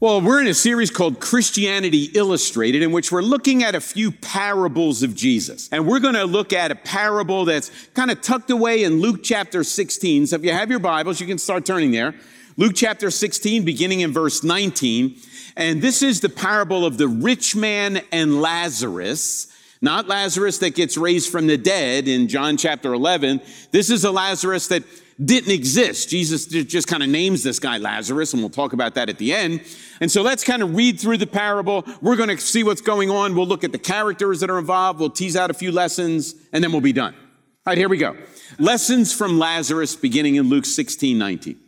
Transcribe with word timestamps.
Well, 0.00 0.20
we're 0.20 0.40
in 0.40 0.46
a 0.46 0.54
series 0.54 0.90
called 0.90 1.20
Christianity 1.20 2.04
Illustrated, 2.14 2.82
in 2.82 2.92
which 2.92 3.12
we're 3.12 3.20
looking 3.20 3.62
at 3.62 3.74
a 3.74 3.80
few 3.80 4.10
parables 4.10 5.02
of 5.02 5.14
Jesus. 5.14 5.68
And 5.70 5.86
we're 5.86 5.98
going 5.98 6.14
to 6.14 6.24
look 6.24 6.52
at 6.52 6.70
a 6.70 6.76
parable 6.76 7.44
that's 7.44 7.70
kind 7.94 8.10
of 8.10 8.22
tucked 8.22 8.50
away 8.50 8.84
in 8.84 9.00
Luke 9.00 9.24
chapter 9.24 9.62
16. 9.64 10.28
So 10.28 10.36
if 10.36 10.44
you 10.44 10.52
have 10.52 10.70
your 10.70 10.78
Bibles, 10.78 11.20
you 11.20 11.26
can 11.26 11.36
start 11.36 11.66
turning 11.66 11.90
there. 11.90 12.14
Luke 12.58 12.72
chapter 12.74 13.08
16, 13.08 13.64
beginning 13.64 14.00
in 14.00 14.12
verse 14.12 14.42
19. 14.42 15.16
And 15.56 15.80
this 15.80 16.02
is 16.02 16.20
the 16.20 16.28
parable 16.28 16.84
of 16.84 16.98
the 16.98 17.06
rich 17.06 17.54
man 17.54 18.00
and 18.10 18.42
Lazarus. 18.42 19.46
Not 19.80 20.08
Lazarus 20.08 20.58
that 20.58 20.74
gets 20.74 20.96
raised 20.96 21.30
from 21.30 21.46
the 21.46 21.56
dead 21.56 22.08
in 22.08 22.26
John 22.26 22.56
chapter 22.56 22.92
11. 22.92 23.42
This 23.70 23.90
is 23.90 24.02
a 24.02 24.10
Lazarus 24.10 24.66
that 24.68 24.82
didn't 25.24 25.52
exist. 25.52 26.08
Jesus 26.08 26.46
just 26.46 26.88
kind 26.88 27.04
of 27.04 27.08
names 27.08 27.44
this 27.44 27.60
guy 27.60 27.78
Lazarus, 27.78 28.32
and 28.32 28.42
we'll 28.42 28.50
talk 28.50 28.72
about 28.72 28.96
that 28.96 29.08
at 29.08 29.18
the 29.18 29.32
end. 29.32 29.62
And 30.00 30.10
so 30.10 30.22
let's 30.22 30.42
kind 30.42 30.60
of 30.60 30.74
read 30.74 30.98
through 30.98 31.18
the 31.18 31.28
parable. 31.28 31.84
We're 32.02 32.16
going 32.16 32.36
to 32.36 32.38
see 32.38 32.64
what's 32.64 32.80
going 32.80 33.08
on. 33.08 33.36
We'll 33.36 33.46
look 33.46 33.62
at 33.62 33.70
the 33.70 33.78
characters 33.78 34.40
that 34.40 34.50
are 34.50 34.58
involved. 34.58 34.98
We'll 34.98 35.10
tease 35.10 35.36
out 35.36 35.52
a 35.52 35.54
few 35.54 35.70
lessons, 35.70 36.34
and 36.52 36.64
then 36.64 36.72
we'll 36.72 36.80
be 36.80 36.92
done. 36.92 37.14
All 37.14 37.22
right, 37.68 37.78
here 37.78 37.88
we 37.88 37.98
go. 37.98 38.16
Lessons 38.58 39.14
from 39.14 39.38
Lazarus 39.38 39.94
beginning 39.94 40.34
in 40.34 40.48
Luke 40.48 40.64
16, 40.64 41.16
19. 41.16 41.67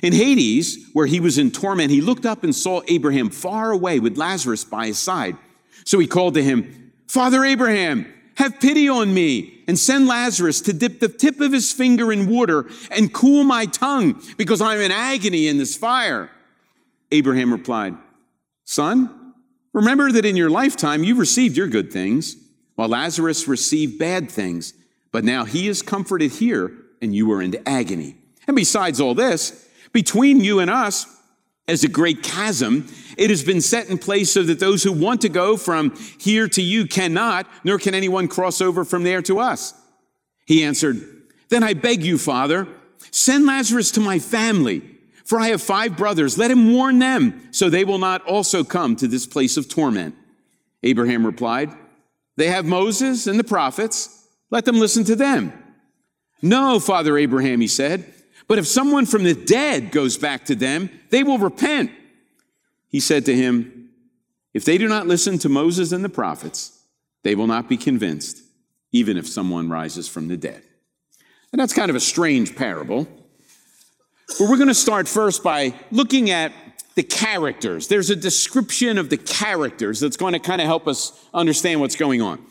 In 0.00 0.12
Hades, 0.12 0.88
where 0.92 1.06
he 1.06 1.20
was 1.20 1.36
in 1.36 1.50
torment, 1.50 1.90
he 1.90 2.00
looked 2.00 2.24
up 2.24 2.44
and 2.44 2.54
saw 2.54 2.80
Abraham 2.88 3.28
far 3.28 3.72
away 3.72 4.00
with 4.00 4.16
Lazarus 4.16 4.64
by 4.64 4.86
his 4.86 4.98
side. 4.98 5.36
So 5.84 5.98
he 5.98 6.06
called 6.06 6.34
to 6.34 6.42
him, 6.42 6.92
Father 7.08 7.44
Abraham, 7.44 8.10
have 8.36 8.58
pity 8.58 8.88
on 8.88 9.12
me 9.12 9.62
and 9.68 9.78
send 9.78 10.06
Lazarus 10.06 10.60
to 10.62 10.72
dip 10.72 11.00
the 11.00 11.08
tip 11.08 11.40
of 11.40 11.52
his 11.52 11.72
finger 11.72 12.10
in 12.12 12.28
water 12.28 12.66
and 12.90 13.12
cool 13.12 13.44
my 13.44 13.66
tongue 13.66 14.22
because 14.38 14.62
I'm 14.62 14.80
in 14.80 14.90
agony 14.90 15.48
in 15.48 15.58
this 15.58 15.76
fire. 15.76 16.30
Abraham 17.10 17.52
replied, 17.52 17.94
Son, 18.64 19.34
remember 19.74 20.10
that 20.12 20.24
in 20.24 20.36
your 20.36 20.48
lifetime 20.48 21.04
you 21.04 21.16
received 21.16 21.56
your 21.56 21.68
good 21.68 21.92
things, 21.92 22.36
while 22.74 22.88
Lazarus 22.88 23.46
received 23.46 23.98
bad 23.98 24.30
things, 24.30 24.72
but 25.10 25.24
now 25.24 25.44
he 25.44 25.68
is 25.68 25.82
comforted 25.82 26.32
here 26.32 26.72
and 27.02 27.14
you 27.14 27.30
are 27.32 27.42
in 27.42 27.54
agony. 27.66 28.16
And 28.46 28.56
besides 28.56 29.00
all 29.00 29.14
this, 29.14 29.68
between 29.92 30.40
you 30.40 30.60
and 30.60 30.70
us, 30.70 31.06
as 31.68 31.84
a 31.84 31.88
great 31.88 32.22
chasm, 32.22 32.88
it 33.16 33.30
has 33.30 33.44
been 33.44 33.60
set 33.60 33.88
in 33.88 33.96
place 33.96 34.32
so 34.32 34.42
that 34.42 34.58
those 34.58 34.82
who 34.82 34.92
want 34.92 35.20
to 35.20 35.28
go 35.28 35.56
from 35.56 35.96
here 36.18 36.48
to 36.48 36.62
you 36.62 36.86
cannot, 36.86 37.46
nor 37.62 37.78
can 37.78 37.94
anyone 37.94 38.26
cross 38.26 38.60
over 38.60 38.84
from 38.84 39.04
there 39.04 39.22
to 39.22 39.38
us. 39.38 39.72
He 40.44 40.64
answered, 40.64 41.00
Then 41.50 41.62
I 41.62 41.74
beg 41.74 42.02
you, 42.02 42.18
Father, 42.18 42.66
send 43.10 43.46
Lazarus 43.46 43.92
to 43.92 44.00
my 44.00 44.18
family 44.18 44.82
for 45.24 45.40
I 45.40 45.48
have 45.48 45.62
five 45.62 45.96
brothers. 45.96 46.36
Let 46.36 46.50
him 46.50 46.72
warn 46.74 46.98
them, 46.98 47.48
so 47.52 47.70
they 47.70 47.84
will 47.84 47.98
not 47.98 48.22
also 48.26 48.64
come 48.64 48.96
to 48.96 49.08
this 49.08 49.26
place 49.26 49.56
of 49.56 49.68
torment. 49.68 50.14
Abraham 50.82 51.24
replied, 51.24 51.70
They 52.36 52.48
have 52.48 52.66
Moses 52.66 53.26
and 53.26 53.38
the 53.38 53.44
prophets. 53.44 54.28
Let 54.50 54.64
them 54.64 54.78
listen 54.78 55.04
to 55.04 55.16
them. 55.16 55.52
No, 56.42 56.78
Father 56.80 57.16
Abraham, 57.16 57.60
he 57.60 57.68
said, 57.68 58.12
but 58.52 58.58
if 58.58 58.66
someone 58.66 59.06
from 59.06 59.24
the 59.24 59.32
dead 59.32 59.90
goes 59.90 60.18
back 60.18 60.44
to 60.44 60.54
them, 60.54 60.90
they 61.08 61.22
will 61.22 61.38
repent. 61.38 61.90
He 62.90 63.00
said 63.00 63.24
to 63.24 63.34
him, 63.34 63.88
If 64.52 64.66
they 64.66 64.76
do 64.76 64.88
not 64.88 65.06
listen 65.06 65.38
to 65.38 65.48
Moses 65.48 65.90
and 65.90 66.04
the 66.04 66.10
prophets, 66.10 66.78
they 67.22 67.34
will 67.34 67.46
not 67.46 67.66
be 67.66 67.78
convinced, 67.78 68.42
even 68.92 69.16
if 69.16 69.26
someone 69.26 69.70
rises 69.70 70.06
from 70.06 70.28
the 70.28 70.36
dead. 70.36 70.62
And 71.50 71.60
that's 71.60 71.72
kind 71.72 71.88
of 71.88 71.96
a 71.96 72.00
strange 72.00 72.54
parable. 72.54 73.08
But 74.38 74.50
we're 74.50 74.58
going 74.58 74.68
to 74.68 74.74
start 74.74 75.08
first 75.08 75.42
by 75.42 75.72
looking 75.90 76.28
at 76.28 76.52
the 76.94 77.04
characters. 77.04 77.88
There's 77.88 78.10
a 78.10 78.16
description 78.16 78.98
of 78.98 79.08
the 79.08 79.16
characters 79.16 79.98
that's 79.98 80.18
going 80.18 80.34
to 80.34 80.38
kind 80.38 80.60
of 80.60 80.66
help 80.66 80.86
us 80.86 81.26
understand 81.32 81.80
what's 81.80 81.96
going 81.96 82.20
on. 82.20 82.44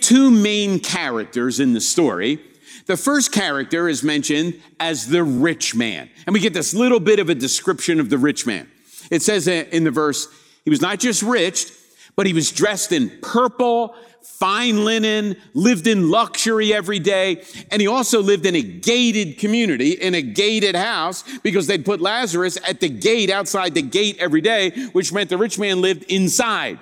Two 0.00 0.30
main 0.30 0.78
characters 0.78 1.58
in 1.58 1.72
the 1.72 1.80
story. 1.80 2.40
The 2.86 2.96
first 2.96 3.32
character 3.32 3.88
is 3.88 4.02
mentioned 4.02 4.60
as 4.78 5.08
the 5.08 5.22
rich 5.22 5.74
man. 5.74 6.10
And 6.26 6.34
we 6.34 6.40
get 6.40 6.54
this 6.54 6.74
little 6.74 7.00
bit 7.00 7.18
of 7.18 7.28
a 7.28 7.34
description 7.34 8.00
of 8.00 8.10
the 8.10 8.18
rich 8.18 8.46
man. 8.46 8.68
It 9.10 9.22
says 9.22 9.48
in 9.48 9.84
the 9.84 9.90
verse, 9.90 10.28
he 10.64 10.70
was 10.70 10.80
not 10.80 10.98
just 10.98 11.22
rich, 11.22 11.72
but 12.16 12.26
he 12.26 12.32
was 12.32 12.50
dressed 12.50 12.92
in 12.92 13.10
purple 13.22 13.94
fine 14.22 14.84
linen, 14.84 15.36
lived 15.54 15.86
in 15.86 16.10
luxury 16.10 16.72
every 16.72 16.98
day. 16.98 17.44
And 17.70 17.80
he 17.80 17.86
also 17.86 18.22
lived 18.22 18.46
in 18.46 18.54
a 18.54 18.62
gated 18.62 19.38
community, 19.38 19.92
in 19.92 20.14
a 20.14 20.22
gated 20.22 20.74
house, 20.74 21.24
because 21.42 21.66
they'd 21.66 21.84
put 21.84 22.00
Lazarus 22.00 22.58
at 22.66 22.80
the 22.80 22.88
gate, 22.88 23.30
outside 23.30 23.74
the 23.74 23.82
gate 23.82 24.16
every 24.18 24.40
day, 24.40 24.70
which 24.92 25.12
meant 25.12 25.30
the 25.30 25.38
rich 25.38 25.58
man 25.58 25.80
lived 25.80 26.04
inside. 26.04 26.78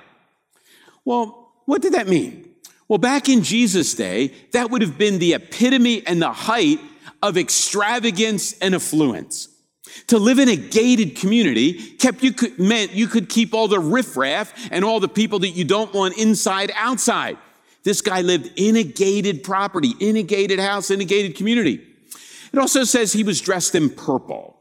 Well, 1.05 1.53
what 1.65 1.83
did 1.83 1.95
that 1.95 2.09
mean? 2.09 2.48
Well, 2.89 2.99
back 2.99 3.29
in 3.29 3.43
Jesus' 3.43 3.95
day, 3.95 4.33
that 4.53 4.71
would 4.71 4.81
have 4.81 4.97
been 4.97 5.19
the 5.19 5.35
epitome 5.35 6.07
and 6.07 6.21
the 6.21 6.33
height 6.33 6.81
of 7.23 7.37
extravagance 7.37 8.57
and 8.59 8.75
affluence. 8.75 9.49
To 10.09 10.19
live 10.19 10.39
in 10.39 10.49
a 10.49 10.57
gated 10.57 11.17
community 11.17 11.75
kept 11.75 12.23
you 12.23 12.33
could, 12.33 12.59
meant 12.59 12.93
you 12.93 13.07
could 13.07 13.29
keep 13.29 13.53
all 13.53 13.69
the 13.69 13.81
riffraff 13.81 14.53
and 14.71 14.85
all 14.85 15.01
the 15.01 15.09
people 15.09 15.41
that 15.41 15.51
you 15.51 15.65
don't 15.65 15.93
want 15.93 16.17
inside 16.17 16.71
outside. 16.75 17.37
This 17.85 18.01
guy 18.01 18.23
lived 18.23 18.53
in 18.57 18.77
a 18.77 18.83
gated 18.83 19.43
property, 19.43 19.95
in 20.01 20.17
a 20.17 20.23
gated 20.23 20.59
house, 20.59 20.91
in 20.91 21.01
a 21.01 21.05
gated 21.05 21.37
community. 21.37 21.81
It 22.53 22.59
also 22.59 22.85
says 22.85 23.13
he 23.13 23.25
was 23.25 23.41
dressed 23.41 23.75
in 23.75 23.91
purple. 23.91 24.57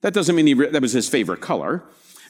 That 0.00 0.14
doesn't 0.14 0.34
mean 0.34 0.46
he, 0.46 0.54
that 0.54 0.82
was 0.82 0.92
his 0.92 1.08
favorite 1.08 1.40
color. 1.40 1.84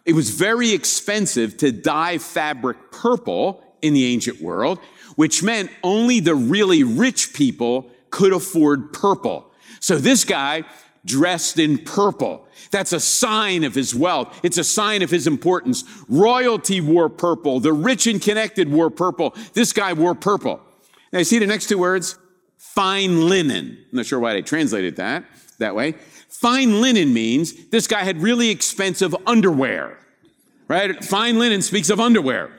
It 0.04 0.14
was 0.14 0.30
very 0.30 0.72
expensive 0.72 1.56
to 1.58 1.72
dye 1.72 2.18
fabric 2.18 2.90
purple 2.90 3.62
in 3.82 3.94
the 3.94 4.06
ancient 4.06 4.40
world, 4.40 4.78
which 5.16 5.42
meant 5.42 5.70
only 5.82 6.20
the 6.20 6.34
really 6.34 6.82
rich 6.82 7.34
people 7.34 7.90
could 8.10 8.32
afford 8.32 8.92
purple. 8.92 9.50
So 9.80 9.98
this 9.98 10.24
guy 10.24 10.64
dressed 11.04 11.58
in 11.58 11.78
purple. 11.78 12.46
That's 12.70 12.92
a 12.92 13.00
sign 13.00 13.64
of 13.64 13.74
his 13.74 13.94
wealth. 13.94 14.38
It's 14.42 14.58
a 14.58 14.64
sign 14.64 15.02
of 15.02 15.10
his 15.10 15.26
importance. 15.26 15.84
Royalty 16.08 16.80
wore 16.80 17.08
purple. 17.08 17.60
The 17.60 17.72
rich 17.72 18.06
and 18.06 18.20
connected 18.22 18.70
wore 18.70 18.90
purple. 18.90 19.34
This 19.52 19.72
guy 19.72 19.92
wore 19.92 20.14
purple. 20.14 20.60
Now 21.12 21.18
you 21.18 21.24
see 21.24 21.38
the 21.38 21.46
next 21.46 21.68
two 21.68 21.78
words? 21.78 22.18
Fine 22.56 23.28
linen. 23.28 23.78
I'm 23.90 23.96
not 23.96 24.06
sure 24.06 24.20
why 24.20 24.32
they 24.32 24.42
translated 24.42 24.96
that 24.96 25.24
that 25.58 25.74
way. 25.74 25.92
Fine 26.28 26.80
linen 26.80 27.12
means 27.12 27.68
this 27.68 27.86
guy 27.86 28.02
had 28.02 28.22
really 28.22 28.50
expensive 28.50 29.14
underwear, 29.26 29.98
right? 30.68 31.04
Fine 31.04 31.38
linen 31.38 31.62
speaks 31.62 31.90
of 31.90 32.00
underwear. 32.00 32.50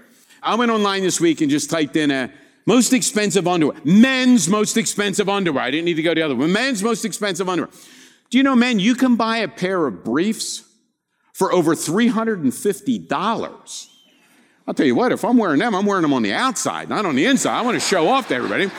I 0.42 0.56
went 0.56 0.72
online 0.72 1.02
this 1.02 1.20
week 1.20 1.42
and 1.42 1.50
just 1.50 1.70
typed 1.70 1.96
in 1.96 2.12
a 2.12 2.32
most 2.66 2.94
expensive 2.94 3.48
underwear. 3.48 3.78
Men's 3.84 4.48
most 4.48 4.78
expensive 4.78 5.30
underwear. 5.30 5.64
I 5.64 5.72
didn't 5.72 5.86
need 5.86 5.96
to 5.96 6.04
go 6.04 6.14
to 6.14 6.20
the 6.20 6.26
other 6.26 6.36
one. 6.36 6.52
Men's 6.52 6.84
most 6.84 7.06
expensive 7.06 7.50
underwear. 7.50 7.72
Do 8.30 8.38
you 8.38 8.44
know, 8.44 8.56
men, 8.56 8.80
you 8.80 8.96
can 8.96 9.16
buy 9.16 9.38
a 9.38 9.48
pair 9.48 9.86
of 9.86 10.04
briefs 10.04 10.64
for 11.34 11.54
over 11.54 11.76
$350. 11.76 13.88
I'll 14.66 14.74
tell 14.74 14.86
you 14.86 14.96
what, 14.96 15.12
if 15.12 15.26
I'm 15.26 15.38
wearing 15.38 15.60
them, 15.60 15.76
I'm 15.76 15.86
wearing 15.86 16.04
them 16.04 16.14
on 16.14 16.24
the 16.24 16.34
outside, 16.34 16.90
not 16.90 17.06
on 17.06 17.16
the 17.16 17.26
inside. 17.26 17.58
I 17.58 17.62
want 17.62 17.76
to 17.76 17.86
show 17.86 18.08
off 18.08 18.30
to 18.30 18.36
everybody. 18.36 18.72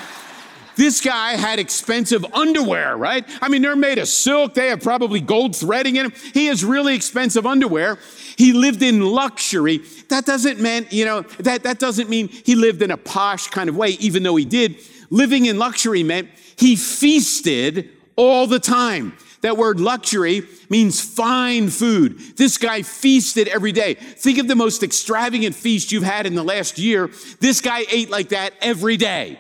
This 0.77 1.01
guy 1.01 1.33
had 1.33 1.59
expensive 1.59 2.25
underwear, 2.33 2.97
right? 2.97 3.25
I 3.41 3.49
mean, 3.49 3.63
they're 3.63 3.77
made 3.77 3.99
of 3.99 4.09
silk. 4.09 4.55
They 4.55 4.69
have 4.69 4.83
probably 4.83 5.21
gold 5.21 5.57
threading 5.57 5.97
in 5.97 6.05
them. 6.05 6.13
He 6.33 6.47
has 6.47 6.65
really 6.65 6.95
expensive 6.95 7.47
underwear. 7.47 7.99
He 8.37 8.53
lived 8.53 8.83
in 8.83 9.01
luxury. 9.01 9.79
That 10.09 10.27
doesn't 10.27 10.61
mean, 10.61 10.87
you 10.91 11.05
know, 11.05 11.23
that, 11.41 11.63
that 11.63 11.79
doesn't 11.79 12.09
mean 12.09 12.29
he 12.29 12.55
lived 12.55 12.83
in 12.83 12.91
a 12.91 12.97
posh 12.97 13.49
kind 13.49 13.69
of 13.69 13.77
way, 13.77 13.91
even 14.01 14.23
though 14.23 14.37
he 14.37 14.45
did. 14.45 14.77
Living 15.11 15.47
in 15.47 15.59
luxury 15.59 16.03
meant 16.03 16.29
he 16.57 16.77
feasted 16.77 17.91
all 18.17 18.47
the 18.47 18.61
time. 18.61 19.17
That 19.43 19.59
word 19.59 19.79
luxury 19.79 20.49
means 20.71 21.03
fine 21.03 21.69
food. 21.69 22.19
This 22.37 22.57
guy 22.57 22.81
feasted 22.81 23.47
every 23.47 23.73
day. 23.73 23.93
Think 23.95 24.39
of 24.39 24.49
the 24.49 24.57
most 24.57 24.83
extravagant 24.83 25.55
feast 25.55 25.93
you've 25.93 26.03
had 26.03 26.25
in 26.27 26.35
the 26.35 26.43
last 26.43 26.79
year. 26.79 27.11
This 27.41 27.61
guy 27.61 27.85
ate 27.91 28.09
like 28.09 28.31
that 28.31 28.55
every 28.63 28.97
day. 28.97 29.39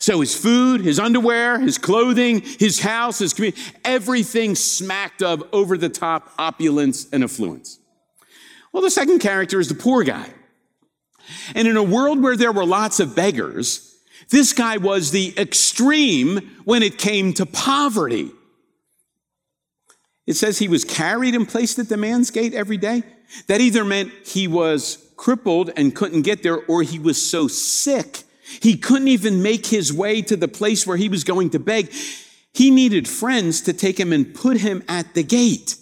So 0.00 0.20
his 0.20 0.34
food, 0.34 0.80
his 0.80 0.98
underwear, 0.98 1.60
his 1.60 1.76
clothing, 1.76 2.40
his 2.40 2.80
house, 2.80 3.18
his 3.18 3.34
community, 3.34 3.62
everything 3.84 4.54
smacked 4.54 5.22
of 5.22 5.44
over 5.52 5.76
the 5.76 5.90
top 5.90 6.32
opulence 6.38 7.06
and 7.12 7.22
affluence. 7.22 7.78
Well, 8.72 8.82
the 8.82 8.90
second 8.90 9.18
character 9.18 9.60
is 9.60 9.68
the 9.68 9.74
poor 9.74 10.02
guy. 10.02 10.26
And 11.54 11.68
in 11.68 11.76
a 11.76 11.82
world 11.82 12.22
where 12.22 12.36
there 12.36 12.50
were 12.50 12.64
lots 12.64 12.98
of 12.98 13.14
beggars, 13.14 13.94
this 14.30 14.54
guy 14.54 14.78
was 14.78 15.10
the 15.10 15.34
extreme 15.38 16.58
when 16.64 16.82
it 16.82 16.96
came 16.96 17.34
to 17.34 17.44
poverty. 17.44 18.30
It 20.26 20.34
says 20.34 20.58
he 20.58 20.68
was 20.68 20.84
carried 20.84 21.34
and 21.34 21.46
placed 21.46 21.78
at 21.78 21.90
the 21.90 21.96
man's 21.98 22.30
gate 22.30 22.54
every 22.54 22.78
day. 22.78 23.02
That 23.48 23.60
either 23.60 23.84
meant 23.84 24.12
he 24.24 24.48
was 24.48 25.12
crippled 25.16 25.70
and 25.76 25.94
couldn't 25.94 26.22
get 26.22 26.42
there, 26.42 26.64
or 26.66 26.82
he 26.82 26.98
was 26.98 27.20
so 27.30 27.48
sick 27.48 28.22
he 28.60 28.76
couldn't 28.76 29.08
even 29.08 29.42
make 29.42 29.66
his 29.66 29.92
way 29.92 30.22
to 30.22 30.36
the 30.36 30.48
place 30.48 30.86
where 30.86 30.96
he 30.96 31.08
was 31.08 31.24
going 31.24 31.50
to 31.50 31.58
beg. 31.58 31.92
He 32.52 32.70
needed 32.70 33.06
friends 33.08 33.60
to 33.62 33.72
take 33.72 33.98
him 33.98 34.12
and 34.12 34.34
put 34.34 34.58
him 34.58 34.82
at 34.88 35.14
the 35.14 35.22
gate. 35.22 35.76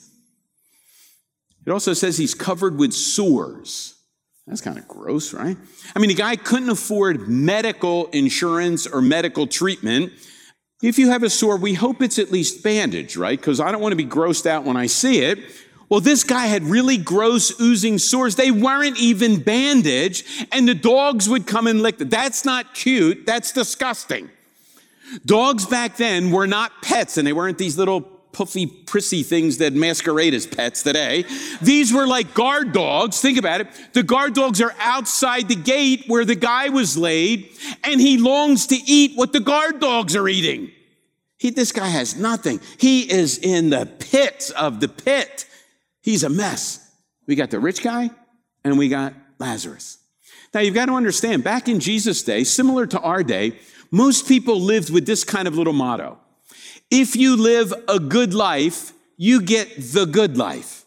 It 1.67 1.71
also 1.71 1.93
says 1.93 2.19
he's 2.19 2.35
covered 2.35 2.79
with 2.79 2.93
sores. 2.93 3.95
That's 4.47 4.63
kind 4.63 4.79
of 4.79 4.89
gross, 4.89 5.35
right? 5.35 5.57
I 5.95 5.99
mean, 5.99 6.09
the 6.09 6.15
guy 6.15 6.37
couldn't 6.37 6.71
afford 6.71 7.29
medical 7.29 8.07
insurance 8.07 8.87
or 8.87 9.03
medical 9.03 9.47
treatment. 9.47 10.13
If 10.83 10.99
you 10.99 11.11
have 11.11 11.23
a 11.23 11.29
sore, 11.29 11.59
we 11.59 11.75
hope 11.75 12.01
it's 12.01 12.19
at 12.19 12.33
least 12.33 12.63
bandaged, 12.63 13.17
right? 13.17 13.39
Because 13.39 13.61
I 13.61 13.71
don't 13.71 13.83
want 13.83 13.93
to 13.93 13.97
be 13.97 14.07
grossed 14.07 14.47
out 14.47 14.65
when 14.65 14.77
I 14.77 14.87
see 14.87 15.21
it. 15.21 15.39
Well, 15.89 16.01
this 16.01 16.23
guy 16.23 16.47
had 16.47 16.65
really 16.65 16.99
gross 16.99 17.59
oozing 17.61 17.99
sores. 17.99 18.37
They 18.37 18.51
weren't 18.51 18.99
even 18.99 19.41
bandaged, 19.41 20.27
and 20.53 20.69
the 20.69 20.75
dogs 20.75 21.29
would 21.29 21.47
come 21.47 21.67
and 21.67 21.83
lick 21.83 21.99
them. 21.99 22.11
That's 22.11 22.45
not 22.45 22.75
cute. 22.75 23.25
That's 23.25 23.53
disgusting. 23.53 24.29
Dogs 25.25 25.65
back 25.65 25.97
then 25.97 26.31
were 26.31 26.47
not 26.47 26.83
pets, 26.83 27.17
and 27.17 27.27
they 27.27 27.33
weren't 27.33 27.57
these 27.57 27.79
little 27.79 28.03
puffy, 28.03 28.67
prissy 28.67 29.23
things 29.23 29.59
that 29.59 29.73
masquerade 29.73 30.35
as 30.35 30.47
pets 30.47 30.83
today. 30.83 31.25
These 31.63 31.93
were 31.93 32.07
like 32.07 32.35
guard 32.35 32.73
dogs. 32.73 33.21
Think 33.21 33.39
about 33.39 33.63
it. 33.63 33.69
The 33.95 34.03
guard 34.03 34.35
dogs 34.35 34.61
are 34.61 34.75
outside 34.79 35.49
the 35.49 35.57
gate 35.57 36.05
where 36.07 36.27
the 36.27 36.35
guy 36.35 36.69
was 36.69 36.99
laid, 36.99 37.49
and 37.83 38.01
he 38.01 38.19
longs 38.19 38.67
to 38.67 38.77
eat 38.77 39.13
what 39.17 39.33
the 39.33 39.41
guard 39.41 39.81
dogs 39.81 40.15
are 40.15 40.29
eating. 40.29 40.71
He, 41.39 41.51
this 41.51 41.73
guy 41.73 41.89
has 41.89 42.17
nothing. 42.17 42.61
He 42.77 43.11
is 43.11 43.39
in 43.39 43.71
the 43.71 43.87
pits 43.87 44.51
of 44.51 44.81
the 44.81 44.89
pit. 44.89 45.47
He's 46.09 46.23
a 46.23 46.31
mess. 46.31 46.91
We 47.27 47.35
got 47.35 47.51
the 47.51 47.61
rich 47.61 47.83
guy 47.83 48.09
and 48.65 48.79
we 48.79 48.89
got 48.89 49.13
Lazarus. 49.39 49.99
Now 50.55 50.61
you've 50.61 50.75
got 50.75 50.87
to 50.87 50.95
understand, 50.95 51.45
back 51.45 51.69
in 51.69 51.81
Jesus' 51.81 52.23
day, 52.23 52.45
similar 52.45 52.87
to 52.87 53.01
our 53.01 53.23
day, 53.23 53.59
most 53.91 54.27
people 54.27 54.59
lived 54.59 54.89
with 54.89 55.05
this 55.05 55.23
kind 55.23 55.47
of 55.47 55.55
little 55.55 55.75
motto. 55.75 56.19
If 56.91 57.15
you 57.15 57.37
live 57.37 57.75
a 57.89 58.01
good 58.01 58.33
life, 58.33 58.95
you 59.19 59.43
get 59.43 59.69
the 59.77 60.07
good 60.07 60.39
life. 60.39 60.87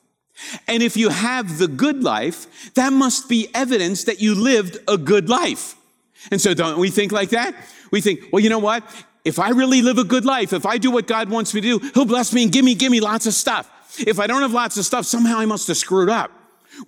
And 0.67 0.81
if 0.81 0.97
you 0.97 1.09
have 1.09 1.59
the 1.59 1.67
good 1.67 2.03
life, 2.03 2.73
that 2.73 2.91
must 2.91 3.29
be 3.29 3.47
evidence 3.53 4.05
that 4.05 4.21
you 4.21 4.33
lived 4.33 4.79
a 4.87 4.97
good 4.97 5.29
life. 5.29 5.75
And 6.31 6.41
so 6.41 6.55
don't 6.55 6.79
we 6.79 6.89
think 6.89 7.11
like 7.11 7.29
that? 7.29 7.53
We 7.91 8.01
think, 8.01 8.21
well, 8.33 8.39
you 8.39 8.49
know 8.49 8.57
what? 8.57 8.83
If 9.23 9.37
I 9.37 9.49
really 9.49 9.83
live 9.83 9.99
a 9.99 10.03
good 10.03 10.25
life, 10.25 10.51
if 10.51 10.65
I 10.65 10.79
do 10.79 10.89
what 10.89 11.05
God 11.05 11.29
wants 11.29 11.53
me 11.53 11.61
to 11.61 11.77
do, 11.77 11.91
He'll 11.93 12.05
bless 12.05 12.33
me 12.33 12.41
and 12.41 12.51
give 12.51 12.65
me, 12.65 12.73
give 12.73 12.91
me 12.91 13.01
lots 13.01 13.27
of 13.27 13.35
stuff. 13.35 13.69
If 13.99 14.19
I 14.19 14.27
don't 14.27 14.41
have 14.41 14.53
lots 14.53 14.77
of 14.77 14.85
stuff, 14.85 15.05
somehow 15.05 15.39
I 15.39 15.45
must 15.45 15.67
have 15.67 15.77
screwed 15.77 16.09
up. 16.09 16.31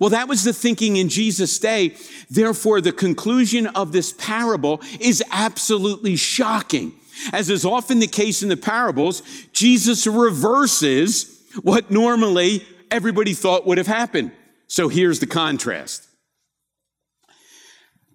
Well, 0.00 0.10
that 0.10 0.28
was 0.28 0.44
the 0.44 0.52
thinking 0.52 0.96
in 0.96 1.08
Jesus' 1.08 1.58
day. 1.58 1.94
Therefore, 2.30 2.80
the 2.80 2.92
conclusion 2.92 3.66
of 3.68 3.92
this 3.92 4.12
parable 4.12 4.80
is 4.98 5.22
absolutely 5.30 6.16
shocking. 6.16 6.94
As 7.32 7.50
is 7.50 7.64
often 7.64 8.00
the 8.00 8.06
case 8.06 8.42
in 8.42 8.48
the 8.48 8.56
parables, 8.56 9.22
Jesus 9.52 10.06
reverses 10.06 11.42
what 11.62 11.90
normally 11.90 12.66
everybody 12.90 13.34
thought 13.34 13.66
would 13.66 13.78
have 13.78 13.86
happened. 13.86 14.32
So 14.66 14.88
here's 14.88 15.20
the 15.20 15.26
contrast. 15.26 16.08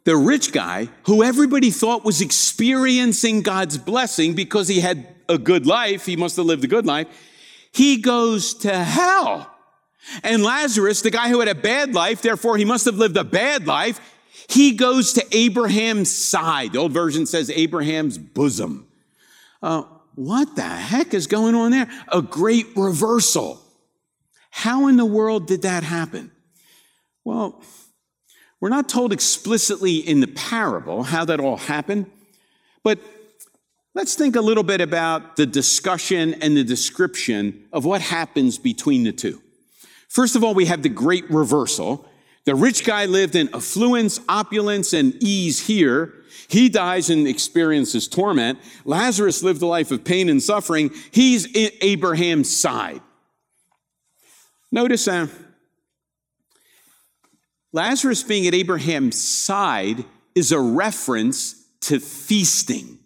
The 0.05 0.17
rich 0.17 0.51
guy, 0.51 0.89
who 1.03 1.23
everybody 1.23 1.71
thought 1.71 2.03
was 2.03 2.19
experiencing 2.19 3.41
God's 3.41 3.77
blessing 3.77 4.33
because 4.33 4.67
he 4.67 4.79
had 4.79 5.07
a 5.27 5.37
good 5.37 5.67
life, 5.67 6.05
he 6.05 6.15
must 6.15 6.35
have 6.37 6.45
lived 6.45 6.63
a 6.63 6.67
good 6.67 6.85
life, 6.85 7.07
he 7.73 7.97
goes 7.97 8.53
to 8.55 8.73
hell. 8.73 9.53
And 10.23 10.43
Lazarus, 10.43 11.01
the 11.01 11.11
guy 11.11 11.29
who 11.29 11.39
had 11.39 11.49
a 11.49 11.55
bad 11.55 11.93
life, 11.93 12.21
therefore 12.21 12.57
he 12.57 12.65
must 12.65 12.85
have 12.85 12.95
lived 12.95 13.17
a 13.17 13.23
bad 13.23 13.67
life, 13.67 13.99
he 14.47 14.73
goes 14.73 15.13
to 15.13 15.25
Abraham's 15.31 16.11
side. 16.11 16.73
The 16.73 16.79
old 16.79 16.91
version 16.91 17.25
says 17.25 17.51
Abraham's 17.51 18.17
bosom. 18.17 18.87
Uh, 19.61 19.83
what 20.15 20.55
the 20.55 20.61
heck 20.63 21.13
is 21.13 21.27
going 21.27 21.55
on 21.55 21.71
there? 21.71 21.89
A 22.11 22.21
great 22.21 22.67
reversal. 22.75 23.61
How 24.49 24.87
in 24.87 24.97
the 24.97 25.05
world 25.05 25.47
did 25.47 25.61
that 25.61 25.83
happen? 25.83 26.31
Well, 27.23 27.61
we're 28.59 28.69
not 28.69 28.89
told 28.89 29.13
explicitly 29.13 29.97
in 29.97 30.19
the 30.19 30.27
parable 30.27 31.03
how 31.03 31.25
that 31.25 31.39
all 31.39 31.57
happened, 31.57 32.07
but 32.83 32.99
Let's 33.95 34.15
think 34.15 34.35
a 34.35 34.41
little 34.41 34.63
bit 34.63 34.81
about 34.81 35.35
the 35.35 35.45
discussion 35.45 36.35
and 36.35 36.55
the 36.55 36.63
description 36.63 37.65
of 37.73 37.85
what 37.85 38.01
happens 38.01 38.57
between 38.57 39.03
the 39.03 39.11
two. 39.11 39.41
First 40.07 40.35
of 40.35 40.43
all, 40.43 40.53
we 40.53 40.65
have 40.65 40.83
the 40.83 40.89
great 40.89 41.29
reversal. 41.29 42.07
The 42.45 42.55
rich 42.55 42.85
guy 42.85 43.05
lived 43.05 43.35
in 43.35 43.49
affluence, 43.53 44.19
opulence, 44.29 44.93
and 44.93 45.15
ease 45.23 45.65
here. 45.65 46.13
He 46.47 46.69
dies 46.69 47.09
and 47.09 47.27
experiences 47.27 48.07
torment. 48.07 48.59
Lazarus 48.85 49.43
lived 49.43 49.61
a 49.61 49.65
life 49.67 49.91
of 49.91 50.03
pain 50.03 50.29
and 50.29 50.41
suffering. 50.41 50.91
He's 51.11 51.47
Abraham's 51.55 52.55
side. 52.55 53.01
Notice 54.71 55.07
uh, 55.07 55.27
Lazarus 57.71 58.21
being 58.21 58.45
at 58.47 58.53
Abraham's 58.53 59.19
side 59.19 60.05
is 60.35 60.51
a 60.51 60.59
reference 60.59 61.65
to 61.81 61.99
feasting. 61.99 62.98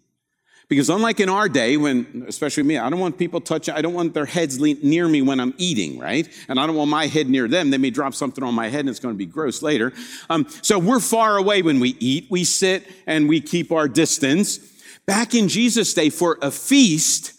Because 0.74 0.90
unlike 0.90 1.20
in 1.20 1.28
our 1.28 1.48
day, 1.48 1.76
when, 1.76 2.24
especially 2.26 2.64
me, 2.64 2.78
I 2.78 2.90
don't 2.90 2.98
want 2.98 3.16
people 3.16 3.40
touching, 3.40 3.74
I 3.74 3.80
don't 3.80 3.94
want 3.94 4.12
their 4.12 4.26
heads 4.26 4.58
near 4.58 5.06
me 5.06 5.22
when 5.22 5.38
I'm 5.38 5.54
eating, 5.56 6.00
right? 6.00 6.28
And 6.48 6.58
I 6.58 6.66
don't 6.66 6.74
want 6.74 6.90
my 6.90 7.06
head 7.06 7.28
near 7.28 7.46
them. 7.46 7.70
They 7.70 7.78
may 7.78 7.90
drop 7.90 8.12
something 8.12 8.42
on 8.42 8.54
my 8.54 8.66
head 8.68 8.80
and 8.80 8.88
it's 8.88 8.98
going 8.98 9.14
to 9.14 9.16
be 9.18 9.24
gross 9.24 9.62
later. 9.62 9.92
Um, 10.28 10.48
so 10.62 10.80
we're 10.80 10.98
far 10.98 11.36
away 11.36 11.62
when 11.62 11.78
we 11.78 11.90
eat. 12.00 12.26
We 12.28 12.42
sit 12.42 12.90
and 13.06 13.28
we 13.28 13.40
keep 13.40 13.70
our 13.70 13.86
distance. 13.86 14.58
Back 15.06 15.32
in 15.32 15.46
Jesus' 15.46 15.94
day, 15.94 16.10
for 16.10 16.38
a 16.42 16.50
feast, 16.50 17.34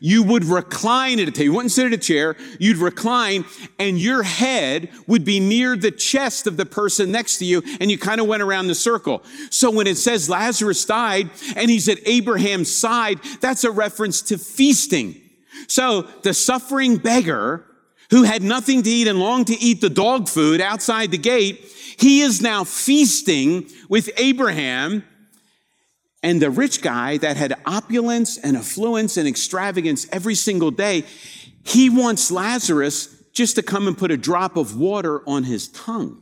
you 0.00 0.22
would 0.22 0.44
recline 0.44 1.18
at 1.20 1.28
a 1.28 1.30
table. 1.30 1.44
You 1.44 1.52
wouldn't 1.54 1.72
sit 1.72 1.86
at 1.86 1.92
a 1.92 1.98
chair. 1.98 2.36
You'd 2.58 2.78
recline 2.78 3.44
and 3.78 3.98
your 3.98 4.22
head 4.22 4.90
would 5.06 5.24
be 5.24 5.40
near 5.40 5.76
the 5.76 5.90
chest 5.90 6.46
of 6.46 6.56
the 6.56 6.66
person 6.66 7.12
next 7.12 7.38
to 7.38 7.44
you 7.44 7.62
and 7.80 7.90
you 7.90 7.98
kind 7.98 8.20
of 8.20 8.26
went 8.26 8.42
around 8.42 8.66
the 8.66 8.74
circle. 8.74 9.22
So 9.50 9.70
when 9.70 9.86
it 9.86 9.96
says 9.96 10.28
Lazarus 10.28 10.84
died 10.84 11.30
and 11.54 11.70
he's 11.70 11.88
at 11.88 11.98
Abraham's 12.06 12.74
side, 12.74 13.20
that's 13.40 13.64
a 13.64 13.70
reference 13.70 14.22
to 14.22 14.38
feasting. 14.38 15.20
So 15.68 16.02
the 16.22 16.34
suffering 16.34 16.98
beggar 16.98 17.64
who 18.10 18.22
had 18.22 18.42
nothing 18.42 18.82
to 18.82 18.90
eat 18.90 19.08
and 19.08 19.18
longed 19.18 19.48
to 19.48 19.58
eat 19.60 19.80
the 19.80 19.90
dog 19.90 20.28
food 20.28 20.60
outside 20.60 21.10
the 21.10 21.18
gate, 21.18 21.60
he 21.98 22.20
is 22.20 22.40
now 22.40 22.64
feasting 22.64 23.68
with 23.88 24.10
Abraham 24.16 25.02
and 26.26 26.42
the 26.42 26.50
rich 26.50 26.82
guy 26.82 27.18
that 27.18 27.36
had 27.36 27.54
opulence 27.66 28.36
and 28.36 28.56
affluence 28.56 29.16
and 29.16 29.28
extravagance 29.28 30.08
every 30.10 30.34
single 30.34 30.72
day, 30.72 31.04
he 31.62 31.88
wants 31.88 32.32
Lazarus 32.32 33.14
just 33.32 33.54
to 33.54 33.62
come 33.62 33.86
and 33.86 33.96
put 33.96 34.10
a 34.10 34.16
drop 34.16 34.56
of 34.56 34.76
water 34.76 35.22
on 35.28 35.44
his 35.44 35.68
tongue. 35.68 36.20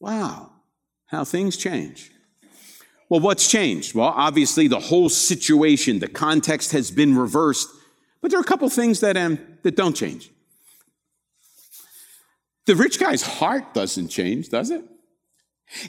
Wow, 0.00 0.50
how 1.06 1.24
things 1.24 1.56
change. 1.56 2.10
Well, 3.08 3.20
what's 3.20 3.48
changed? 3.48 3.94
Well, 3.94 4.08
obviously, 4.08 4.66
the 4.66 4.80
whole 4.80 5.08
situation, 5.08 6.00
the 6.00 6.08
context 6.08 6.72
has 6.72 6.90
been 6.90 7.16
reversed, 7.16 7.68
but 8.20 8.32
there 8.32 8.40
are 8.40 8.42
a 8.42 8.46
couple 8.46 8.68
things 8.68 8.98
that, 9.00 9.16
um, 9.16 9.38
that 9.62 9.76
don't 9.76 9.94
change. 9.94 10.32
The 12.64 12.74
rich 12.74 12.98
guy's 12.98 13.22
heart 13.22 13.72
doesn't 13.72 14.08
change, 14.08 14.48
does 14.48 14.72
it? 14.72 14.82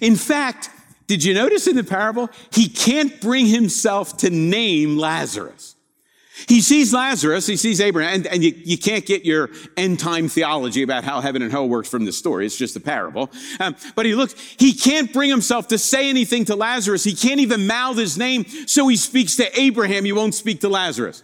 In 0.01 0.15
fact, 0.15 0.69
did 1.07 1.23
you 1.23 1.33
notice 1.33 1.67
in 1.67 1.75
the 1.75 1.83
parable? 1.83 2.29
He 2.51 2.67
can't 2.67 3.19
bring 3.21 3.45
himself 3.45 4.17
to 4.17 4.29
name 4.29 4.97
Lazarus. 4.97 5.75
He 6.47 6.61
sees 6.61 6.93
Lazarus, 6.93 7.47
he 7.47 7.57
sees 7.57 7.81
Abraham, 7.81 8.13
and, 8.13 8.27
and 8.27 8.43
you, 8.43 8.53
you, 8.55 8.77
can't 8.77 9.05
get 9.05 9.25
your 9.25 9.49
end 9.75 9.99
time 9.99 10.29
theology 10.29 10.83
about 10.83 11.03
how 11.03 11.19
heaven 11.19 11.41
and 11.41 11.51
hell 11.51 11.67
works 11.67 11.89
from 11.89 12.05
this 12.05 12.15
story. 12.15 12.45
It's 12.45 12.55
just 12.55 12.75
a 12.75 12.79
parable. 12.79 13.31
Um, 13.59 13.75
but 13.95 14.05
he 14.05 14.13
looks, 14.13 14.35
he 14.59 14.73
can't 14.73 15.11
bring 15.11 15.31
himself 15.31 15.69
to 15.69 15.79
say 15.79 16.09
anything 16.09 16.45
to 16.45 16.55
Lazarus. 16.55 17.03
He 17.03 17.15
can't 17.15 17.39
even 17.39 17.65
mouth 17.65 17.97
his 17.97 18.19
name. 18.19 18.45
So 18.67 18.87
he 18.87 18.97
speaks 18.97 19.35
to 19.37 19.59
Abraham. 19.59 20.05
He 20.05 20.11
won't 20.11 20.35
speak 20.35 20.61
to 20.61 20.69
Lazarus. 20.69 21.23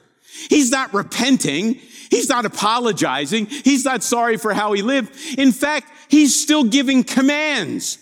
He's 0.49 0.71
not 0.71 0.91
repenting. 0.95 1.75
He's 2.09 2.27
not 2.27 2.45
apologizing. 2.45 3.45
He's 3.45 3.85
not 3.85 4.01
sorry 4.01 4.37
for 4.37 4.53
how 4.53 4.73
he 4.73 4.81
lived. 4.81 5.13
In 5.37 5.51
fact, 5.51 5.91
he's 6.09 6.41
still 6.41 6.63
giving 6.63 7.03
commands. 7.03 7.99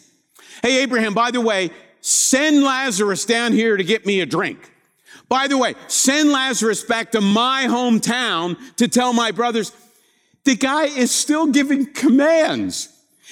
Hey, 0.61 0.81
Abraham, 0.83 1.13
by 1.13 1.31
the 1.31 1.41
way, 1.41 1.71
send 2.01 2.63
Lazarus 2.63 3.25
down 3.25 3.53
here 3.53 3.77
to 3.77 3.83
get 3.83 4.05
me 4.05 4.21
a 4.21 4.25
drink. 4.25 4.71
By 5.27 5.47
the 5.47 5.57
way, 5.57 5.75
send 5.87 6.31
Lazarus 6.31 6.83
back 6.83 7.11
to 7.13 7.21
my 7.21 7.65
hometown 7.67 8.57
to 8.75 8.87
tell 8.87 9.13
my 9.13 9.31
brothers. 9.31 9.71
The 10.43 10.55
guy 10.55 10.85
is 10.85 11.11
still 11.11 11.47
giving 11.47 11.85
commands. 11.93 12.89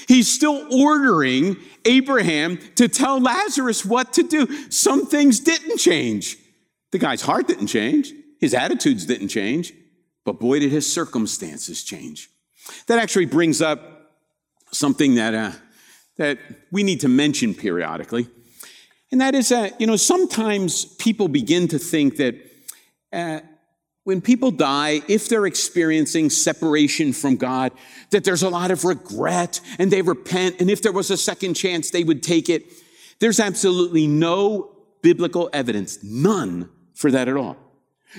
He's 0.07 0.27
still 0.31 0.65
ordering 0.71 1.57
Abraham 1.85 2.57
to 2.75 2.87
tell 2.87 3.19
Lazarus 3.19 3.83
what 3.83 4.13
to 4.13 4.23
do. 4.23 4.47
Some 4.69 5.05
things 5.07 5.39
didn't 5.39 5.77
change. 5.77 6.37
The 6.91 6.99
guy's 6.99 7.21
heart 7.21 7.47
didn't 7.47 7.67
change. 7.67 8.13
His 8.39 8.53
attitudes 8.53 9.05
didn't 9.05 9.27
change. 9.27 9.73
But 10.23 10.39
boy, 10.39 10.59
did 10.59 10.71
his 10.71 10.91
circumstances 10.91 11.83
change. 11.83 12.29
That 12.87 12.99
actually 12.99 13.25
brings 13.25 13.61
up 13.61 14.11
something 14.71 15.15
that, 15.15 15.33
uh, 15.33 15.51
that 16.19 16.37
we 16.69 16.83
need 16.83 16.99
to 16.99 17.07
mention 17.07 17.55
periodically. 17.55 18.27
And 19.11 19.21
that 19.21 19.33
is 19.33 19.49
that, 19.49 19.79
you 19.79 19.87
know, 19.87 19.95
sometimes 19.95 20.85
people 20.85 21.29
begin 21.29 21.67
to 21.69 21.79
think 21.79 22.17
that 22.17 22.35
uh, 23.11 23.39
when 24.03 24.19
people 24.19 24.51
die, 24.51 25.01
if 25.07 25.29
they're 25.29 25.45
experiencing 25.45 26.29
separation 26.29 27.13
from 27.13 27.37
God, 27.37 27.71
that 28.11 28.25
there's 28.25 28.43
a 28.43 28.49
lot 28.49 28.69
of 28.69 28.83
regret 28.83 29.61
and 29.79 29.89
they 29.89 30.01
repent. 30.01 30.59
And 30.59 30.69
if 30.69 30.81
there 30.81 30.91
was 30.91 31.09
a 31.09 31.17
second 31.17 31.53
chance, 31.53 31.89
they 31.89 32.03
would 32.03 32.21
take 32.21 32.49
it. 32.49 32.65
There's 33.19 33.39
absolutely 33.39 34.05
no 34.05 34.75
biblical 35.01 35.49
evidence, 35.53 36.03
none 36.03 36.69
for 36.93 37.09
that 37.11 37.29
at 37.29 37.37
all. 37.37 37.55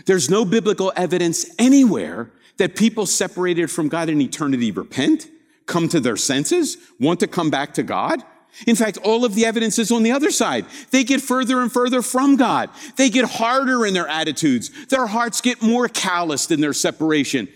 There's 0.06 0.30
no 0.30 0.46
biblical 0.46 0.90
evidence 0.96 1.44
anywhere 1.58 2.30
that 2.56 2.76
people 2.76 3.04
separated 3.04 3.70
from 3.70 3.88
God 3.88 4.08
in 4.08 4.22
eternity 4.22 4.70
repent, 4.70 5.28
come 5.70 5.88
to 5.88 6.00
their 6.00 6.16
senses, 6.16 6.76
want 6.98 7.20
to 7.20 7.26
come 7.26 7.48
back 7.48 7.72
to 7.74 7.82
God. 7.82 8.22
In 8.66 8.74
fact, 8.76 8.98
all 8.98 9.24
of 9.24 9.34
the 9.36 9.46
evidence 9.46 9.78
is 9.78 9.92
on 9.92 10.02
the 10.02 10.10
other 10.10 10.30
side. 10.30 10.66
They 10.90 11.04
get 11.04 11.20
further 11.20 11.60
and 11.62 11.72
further 11.72 12.02
from 12.02 12.36
God. 12.36 12.68
They 12.96 13.08
get 13.08 13.24
harder 13.24 13.86
in 13.86 13.94
their 13.94 14.08
attitudes. 14.08 14.86
Their 14.86 15.06
hearts 15.06 15.40
get 15.40 15.62
more 15.62 15.88
calloused 15.88 16.50
in 16.50 16.60
their 16.60 16.72
separation. 16.72 17.48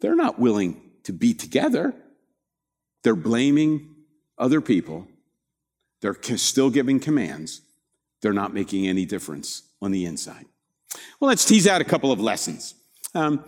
They're 0.00 0.14
not 0.14 0.38
willing 0.38 0.80
to 1.02 1.12
be 1.12 1.34
together. 1.34 1.92
They're 3.02 3.16
blaming 3.16 3.96
other 4.38 4.60
people. 4.60 5.08
They're 6.00 6.16
still 6.36 6.70
giving 6.70 7.00
commands. 7.00 7.60
They're 8.22 8.32
not 8.32 8.54
making 8.54 8.86
any 8.86 9.04
difference 9.04 9.64
on 9.82 9.90
the 9.90 10.04
inside. 10.04 10.46
Well, 11.18 11.28
let's 11.28 11.44
tease 11.44 11.66
out 11.66 11.80
a 11.80 11.84
couple 11.84 12.12
of 12.12 12.20
lessons. 12.20 12.74
Um, 13.14 13.44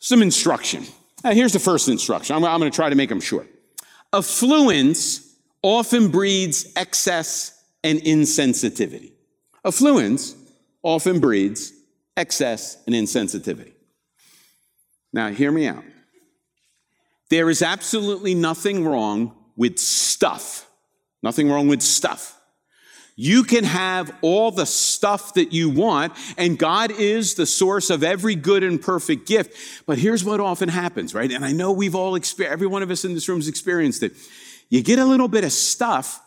some 0.00 0.22
instruction. 0.22 0.84
Uh, 1.22 1.32
here's 1.34 1.52
the 1.52 1.58
first 1.58 1.88
instruction. 1.88 2.34
I'm, 2.34 2.44
I'm 2.44 2.58
going 2.60 2.70
to 2.70 2.74
try 2.74 2.88
to 2.88 2.96
make 2.96 3.08
them 3.08 3.20
short. 3.20 3.48
Affluence 4.12 5.34
often 5.62 6.08
breeds 6.08 6.72
excess 6.76 7.62
and 7.84 8.00
insensitivity. 8.00 9.12
Affluence 9.64 10.34
often 10.82 11.20
breeds 11.20 11.72
excess 12.16 12.82
and 12.86 12.94
insensitivity. 12.94 13.72
Now, 15.12 15.28
hear 15.28 15.52
me 15.52 15.66
out. 15.66 15.84
There 17.28 17.50
is 17.50 17.62
absolutely 17.62 18.34
nothing 18.34 18.84
wrong 18.84 19.36
with 19.56 19.78
stuff. 19.78 20.68
Nothing 21.22 21.50
wrong 21.50 21.68
with 21.68 21.82
stuff. 21.82 22.39
You 23.16 23.44
can 23.44 23.64
have 23.64 24.14
all 24.22 24.50
the 24.50 24.66
stuff 24.66 25.34
that 25.34 25.52
you 25.52 25.68
want, 25.68 26.12
and 26.38 26.58
God 26.58 26.90
is 26.90 27.34
the 27.34 27.46
source 27.46 27.90
of 27.90 28.02
every 28.02 28.34
good 28.34 28.62
and 28.62 28.80
perfect 28.80 29.26
gift. 29.26 29.84
But 29.86 29.98
here's 29.98 30.24
what 30.24 30.40
often 30.40 30.68
happens, 30.68 31.14
right? 31.14 31.30
And 31.30 31.44
I 31.44 31.52
know 31.52 31.72
we've 31.72 31.94
all 31.94 32.14
experienced, 32.14 32.52
every 32.52 32.66
one 32.66 32.82
of 32.82 32.90
us 32.90 33.04
in 33.04 33.14
this 33.14 33.28
room 33.28 33.38
has 33.38 33.48
experienced 33.48 34.02
it. 34.02 34.12
You 34.68 34.82
get 34.82 34.98
a 34.98 35.04
little 35.04 35.28
bit 35.28 35.44
of 35.44 35.52
stuff, 35.52 36.22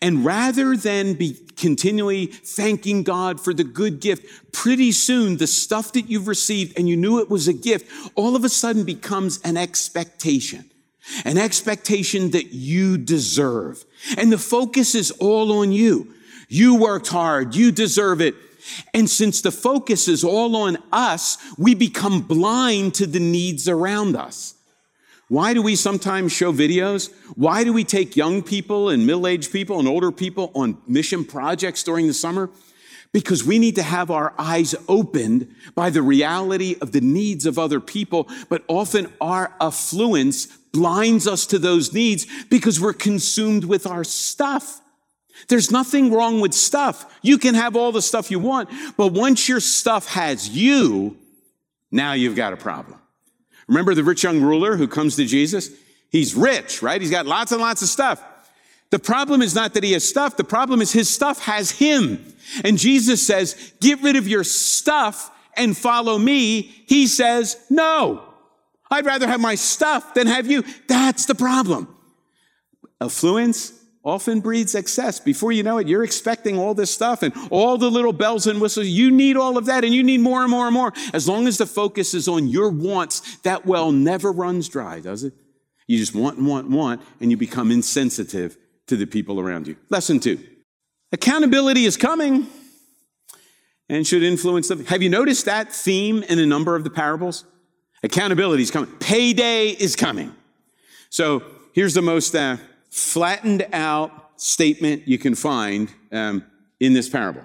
and 0.00 0.24
rather 0.24 0.76
than 0.76 1.14
be 1.14 1.36
continually 1.56 2.26
thanking 2.26 3.02
God 3.02 3.40
for 3.40 3.52
the 3.52 3.64
good 3.64 4.00
gift, 4.00 4.52
pretty 4.52 4.92
soon 4.92 5.36
the 5.36 5.46
stuff 5.46 5.92
that 5.92 6.08
you've 6.08 6.28
received 6.28 6.78
and 6.78 6.88
you 6.88 6.96
knew 6.96 7.20
it 7.20 7.28
was 7.28 7.48
a 7.48 7.52
gift, 7.52 7.90
all 8.14 8.36
of 8.36 8.44
a 8.44 8.48
sudden 8.48 8.84
becomes 8.84 9.40
an 9.42 9.56
expectation. 9.56 10.70
An 11.24 11.38
expectation 11.38 12.32
that 12.32 12.52
you 12.52 12.98
deserve. 12.98 13.84
And 14.16 14.30
the 14.30 14.38
focus 14.38 14.94
is 14.94 15.10
all 15.12 15.60
on 15.60 15.72
you. 15.72 16.14
You 16.48 16.76
worked 16.76 17.08
hard. 17.08 17.54
You 17.54 17.70
deserve 17.70 18.20
it. 18.20 18.34
And 18.92 19.08
since 19.08 19.40
the 19.40 19.52
focus 19.52 20.08
is 20.08 20.24
all 20.24 20.56
on 20.56 20.78
us, 20.92 21.38
we 21.56 21.74
become 21.74 22.22
blind 22.22 22.94
to 22.94 23.06
the 23.06 23.20
needs 23.20 23.68
around 23.68 24.16
us. 24.16 24.54
Why 25.28 25.52
do 25.52 25.60
we 25.60 25.76
sometimes 25.76 26.32
show 26.32 26.52
videos? 26.52 27.12
Why 27.36 27.62
do 27.62 27.72
we 27.72 27.84
take 27.84 28.16
young 28.16 28.42
people 28.42 28.88
and 28.88 29.06
middle 29.06 29.26
aged 29.26 29.52
people 29.52 29.78
and 29.78 29.86
older 29.86 30.10
people 30.10 30.50
on 30.54 30.78
mission 30.86 31.24
projects 31.24 31.82
during 31.82 32.06
the 32.06 32.14
summer? 32.14 32.50
Because 33.12 33.44
we 33.44 33.58
need 33.58 33.74
to 33.76 33.82
have 33.82 34.10
our 34.10 34.34
eyes 34.38 34.74
opened 34.88 35.54
by 35.74 35.90
the 35.90 36.02
reality 36.02 36.76
of 36.80 36.92
the 36.92 37.00
needs 37.00 37.44
of 37.46 37.58
other 37.58 37.80
people, 37.80 38.28
but 38.48 38.64
often 38.68 39.12
our 39.20 39.54
affluence 39.60 40.46
blinds 40.72 41.26
us 41.26 41.46
to 41.46 41.58
those 41.58 41.92
needs 41.92 42.26
because 42.44 42.80
we're 42.80 42.92
consumed 42.94 43.64
with 43.64 43.86
our 43.86 44.04
stuff. 44.04 44.80
There's 45.46 45.70
nothing 45.70 46.12
wrong 46.12 46.40
with 46.40 46.52
stuff. 46.52 47.18
You 47.22 47.38
can 47.38 47.54
have 47.54 47.76
all 47.76 47.92
the 47.92 48.02
stuff 48.02 48.30
you 48.30 48.38
want, 48.38 48.68
but 48.96 49.12
once 49.12 49.48
your 49.48 49.60
stuff 49.60 50.06
has 50.08 50.48
you, 50.48 51.16
now 51.90 52.12
you've 52.12 52.36
got 52.36 52.52
a 52.52 52.56
problem. 52.56 52.98
Remember 53.68 53.94
the 53.94 54.04
rich 54.04 54.24
young 54.24 54.40
ruler 54.40 54.76
who 54.76 54.88
comes 54.88 55.16
to 55.16 55.24
Jesus? 55.24 55.70
He's 56.10 56.34
rich, 56.34 56.82
right? 56.82 57.00
He's 57.00 57.10
got 57.10 57.26
lots 57.26 57.52
and 57.52 57.60
lots 57.60 57.82
of 57.82 57.88
stuff. 57.88 58.22
The 58.90 58.98
problem 58.98 59.42
is 59.42 59.54
not 59.54 59.74
that 59.74 59.84
he 59.84 59.92
has 59.92 60.08
stuff. 60.08 60.36
The 60.36 60.44
problem 60.44 60.80
is 60.80 60.92
his 60.92 61.08
stuff 61.08 61.40
has 61.44 61.70
him. 61.70 62.34
And 62.64 62.78
Jesus 62.78 63.26
says, 63.26 63.74
get 63.80 64.02
rid 64.02 64.16
of 64.16 64.26
your 64.26 64.44
stuff 64.44 65.30
and 65.56 65.76
follow 65.76 66.16
me. 66.16 66.62
He 66.86 67.06
says, 67.06 67.58
no, 67.68 68.22
I'd 68.90 69.04
rather 69.04 69.26
have 69.26 69.40
my 69.40 69.54
stuff 69.54 70.14
than 70.14 70.26
have 70.26 70.50
you. 70.50 70.64
That's 70.86 71.26
the 71.26 71.34
problem. 71.34 71.94
Affluence 73.00 73.77
often 74.08 74.40
breeds 74.40 74.74
excess. 74.74 75.20
Before 75.20 75.52
you 75.52 75.62
know 75.62 75.76
it, 75.78 75.86
you're 75.86 76.02
expecting 76.02 76.58
all 76.58 76.72
this 76.72 76.90
stuff 76.90 77.22
and 77.22 77.34
all 77.50 77.76
the 77.76 77.90
little 77.90 78.14
bells 78.14 78.46
and 78.46 78.60
whistles. 78.60 78.86
You 78.86 79.10
need 79.10 79.36
all 79.36 79.58
of 79.58 79.66
that 79.66 79.84
and 79.84 79.92
you 79.92 80.02
need 80.02 80.20
more 80.20 80.40
and 80.40 80.50
more 80.50 80.66
and 80.66 80.74
more. 80.74 80.92
As 81.12 81.28
long 81.28 81.46
as 81.46 81.58
the 81.58 81.66
focus 81.66 82.14
is 82.14 82.26
on 82.26 82.48
your 82.48 82.70
wants, 82.70 83.36
that 83.38 83.66
well 83.66 83.92
never 83.92 84.32
runs 84.32 84.68
dry, 84.68 85.00
does 85.00 85.24
it? 85.24 85.34
You 85.86 85.98
just 85.98 86.14
want 86.14 86.38
and 86.38 86.46
want 86.46 86.70
want, 86.70 87.02
and 87.20 87.30
you 87.30 87.36
become 87.36 87.70
insensitive 87.70 88.56
to 88.86 88.96
the 88.96 89.06
people 89.06 89.40
around 89.40 89.66
you. 89.66 89.76
Lesson 89.90 90.20
two 90.20 90.38
accountability 91.12 91.84
is 91.84 91.96
coming 91.96 92.46
and 93.90 94.06
should 94.06 94.22
influence 94.22 94.68
them. 94.68 94.84
Have 94.86 95.02
you 95.02 95.10
noticed 95.10 95.44
that 95.44 95.72
theme 95.72 96.22
in 96.22 96.38
a 96.38 96.46
number 96.46 96.76
of 96.76 96.84
the 96.84 96.90
parables? 96.90 97.44
Accountability 98.02 98.62
is 98.62 98.70
coming, 98.70 98.90
payday 99.00 99.68
is 99.68 99.96
coming. 99.96 100.34
So 101.10 101.42
here's 101.72 101.94
the 101.94 102.02
most 102.02 102.34
uh, 102.34 102.58
flattened 102.90 103.66
out 103.72 104.40
statement 104.40 105.06
you 105.06 105.18
can 105.18 105.34
find 105.34 105.92
um, 106.12 106.44
in 106.80 106.92
this 106.92 107.08
parable. 107.08 107.42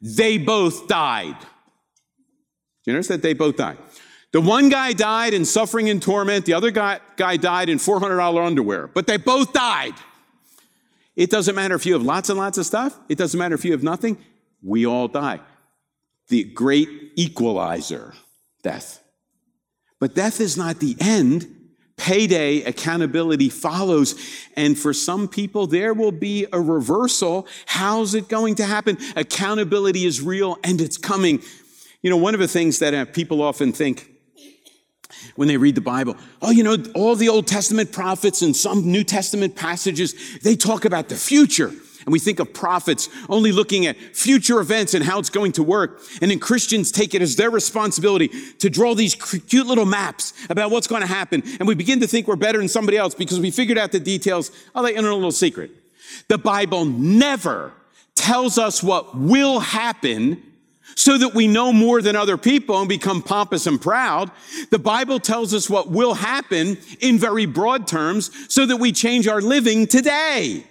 They 0.00 0.38
both 0.38 0.86
died. 0.88 1.36
You 2.84 2.92
notice 2.92 3.08
that 3.08 3.22
they 3.22 3.32
both 3.32 3.56
died. 3.56 3.78
The 4.32 4.40
one 4.40 4.68
guy 4.68 4.92
died 4.92 5.34
in 5.34 5.44
suffering 5.44 5.88
and 5.88 6.00
torment. 6.02 6.44
The 6.44 6.52
other 6.52 6.70
guy, 6.70 7.00
guy 7.16 7.36
died 7.36 7.68
in 7.68 7.78
$400 7.78 8.46
underwear, 8.46 8.86
but 8.88 9.06
they 9.06 9.16
both 9.16 9.52
died. 9.52 9.94
It 11.16 11.30
doesn't 11.30 11.54
matter 11.54 11.74
if 11.74 11.86
you 11.86 11.94
have 11.94 12.02
lots 12.02 12.28
and 12.28 12.38
lots 12.38 12.58
of 12.58 12.66
stuff. 12.66 12.98
It 13.08 13.16
doesn't 13.16 13.38
matter 13.38 13.54
if 13.54 13.64
you 13.64 13.72
have 13.72 13.82
nothing. 13.82 14.18
We 14.62 14.86
all 14.86 15.08
die. 15.08 15.40
The 16.28 16.44
great 16.44 16.88
equalizer, 17.16 18.12
death. 18.62 19.02
But 19.98 20.14
death 20.14 20.40
is 20.40 20.56
not 20.56 20.80
the 20.80 20.96
end 21.00 21.55
payday 21.96 22.62
accountability 22.62 23.48
follows. 23.48 24.14
And 24.56 24.78
for 24.78 24.92
some 24.92 25.28
people, 25.28 25.66
there 25.66 25.94
will 25.94 26.12
be 26.12 26.46
a 26.52 26.60
reversal. 26.60 27.46
How's 27.66 28.14
it 28.14 28.28
going 28.28 28.56
to 28.56 28.64
happen? 28.64 28.98
Accountability 29.16 30.04
is 30.04 30.20
real 30.20 30.58
and 30.62 30.80
it's 30.80 30.98
coming. 30.98 31.42
You 32.02 32.10
know, 32.10 32.16
one 32.16 32.34
of 32.34 32.40
the 32.40 32.48
things 32.48 32.78
that 32.80 32.94
uh, 32.94 33.04
people 33.06 33.42
often 33.42 33.72
think 33.72 34.10
when 35.34 35.48
they 35.48 35.56
read 35.56 35.74
the 35.74 35.80
Bible, 35.80 36.16
oh, 36.42 36.50
you 36.50 36.62
know, 36.62 36.76
all 36.94 37.16
the 37.16 37.28
Old 37.28 37.46
Testament 37.46 37.92
prophets 37.92 38.42
and 38.42 38.54
some 38.54 38.90
New 38.90 39.04
Testament 39.04 39.56
passages, 39.56 40.38
they 40.40 40.56
talk 40.56 40.84
about 40.84 41.08
the 41.08 41.16
future. 41.16 41.72
And 42.06 42.12
we 42.12 42.20
think 42.20 42.38
of 42.38 42.54
prophets 42.54 43.08
only 43.28 43.50
looking 43.50 43.84
at 43.84 43.96
future 43.98 44.60
events 44.60 44.94
and 44.94 45.04
how 45.04 45.18
it's 45.18 45.28
going 45.28 45.50
to 45.52 45.62
work. 45.64 46.00
And 46.22 46.30
then 46.30 46.38
Christians 46.38 46.92
take 46.92 47.14
it 47.14 47.20
as 47.20 47.34
their 47.34 47.50
responsibility 47.50 48.28
to 48.60 48.70
draw 48.70 48.94
these 48.94 49.16
cute 49.16 49.66
little 49.66 49.84
maps 49.84 50.32
about 50.48 50.70
what's 50.70 50.86
going 50.86 51.02
to 51.02 51.08
happen. 51.08 51.42
And 51.58 51.66
we 51.66 51.74
begin 51.74 51.98
to 52.00 52.06
think 52.06 52.28
we're 52.28 52.36
better 52.36 52.58
than 52.58 52.68
somebody 52.68 52.96
else 52.96 53.12
because 53.12 53.40
we 53.40 53.50
figured 53.50 53.76
out 53.76 53.90
the 53.90 53.98
details. 53.98 54.52
I'll 54.72 54.84
let 54.84 54.94
you 54.94 55.02
know 55.02 55.12
a 55.12 55.14
little 55.14 55.32
secret. 55.32 55.72
The 56.28 56.38
Bible 56.38 56.84
never 56.84 57.72
tells 58.14 58.56
us 58.56 58.84
what 58.84 59.16
will 59.16 59.58
happen 59.58 60.40
so 60.94 61.18
that 61.18 61.34
we 61.34 61.48
know 61.48 61.72
more 61.72 62.00
than 62.00 62.14
other 62.14 62.36
people 62.36 62.78
and 62.78 62.88
become 62.88 63.20
pompous 63.20 63.66
and 63.66 63.80
proud. 63.80 64.30
The 64.70 64.78
Bible 64.78 65.18
tells 65.18 65.52
us 65.52 65.68
what 65.68 65.90
will 65.90 66.14
happen 66.14 66.78
in 67.00 67.18
very 67.18 67.46
broad 67.46 67.88
terms 67.88 68.30
so 68.48 68.64
that 68.64 68.76
we 68.76 68.92
change 68.92 69.26
our 69.26 69.40
living 69.42 69.88
today. 69.88 70.64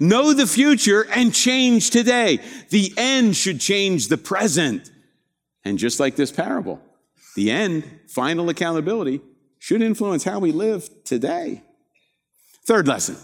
Know 0.00 0.32
the 0.32 0.46
future 0.46 1.06
and 1.14 1.34
change 1.34 1.90
today. 1.90 2.40
The 2.70 2.92
end 2.96 3.36
should 3.36 3.60
change 3.60 4.08
the 4.08 4.18
present. 4.18 4.90
And 5.64 5.78
just 5.78 5.98
like 5.98 6.16
this 6.16 6.30
parable, 6.30 6.80
the 7.34 7.50
end, 7.50 7.84
final 8.08 8.48
accountability, 8.48 9.20
should 9.58 9.82
influence 9.82 10.24
how 10.24 10.38
we 10.38 10.52
live 10.52 10.88
today. 11.04 11.62
Third 12.64 12.86
lesson. 12.86 13.16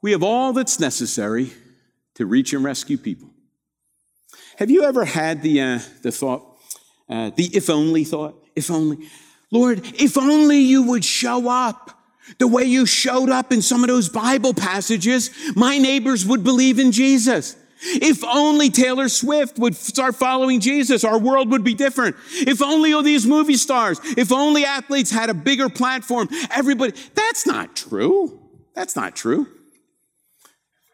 We 0.00 0.10
have 0.12 0.22
all 0.22 0.52
that's 0.52 0.80
necessary 0.80 1.52
to 2.14 2.26
reach 2.26 2.52
and 2.52 2.64
rescue 2.64 2.98
people. 2.98 3.30
Have 4.56 4.70
you 4.70 4.84
ever 4.84 5.04
had 5.04 5.42
the, 5.42 5.60
uh, 5.60 5.78
the 6.02 6.12
thought, 6.12 6.58
uh, 7.08 7.30
the 7.36 7.50
if 7.54 7.70
only 7.70 8.04
thought? 8.04 8.44
If 8.56 8.70
only. 8.70 9.08
Lord, 9.50 9.80
if 9.94 10.18
only 10.18 10.58
you 10.58 10.82
would 10.82 11.04
show 11.04 11.48
up 11.48 12.01
the 12.38 12.48
way 12.48 12.64
you 12.64 12.86
showed 12.86 13.30
up 13.30 13.52
in 13.52 13.62
some 13.62 13.82
of 13.82 13.88
those 13.88 14.08
Bible 14.08 14.54
passages, 14.54 15.30
my 15.56 15.78
neighbors 15.78 16.24
would 16.26 16.44
believe 16.44 16.78
in 16.78 16.92
Jesus. 16.92 17.56
If 17.84 18.22
only 18.22 18.70
Taylor 18.70 19.08
Swift 19.08 19.58
would 19.58 19.74
start 19.74 20.14
following 20.14 20.60
Jesus, 20.60 21.02
our 21.02 21.18
world 21.18 21.50
would 21.50 21.64
be 21.64 21.74
different. 21.74 22.14
If 22.32 22.62
only 22.62 22.92
all 22.92 23.02
these 23.02 23.26
movie 23.26 23.56
stars, 23.56 24.00
if 24.16 24.30
only 24.30 24.64
athletes 24.64 25.10
had 25.10 25.30
a 25.30 25.34
bigger 25.34 25.68
platform, 25.68 26.28
everybody. 26.50 26.92
That's 27.14 27.44
not 27.44 27.74
true. 27.74 28.40
That's 28.74 28.94
not 28.94 29.16
true. 29.16 29.48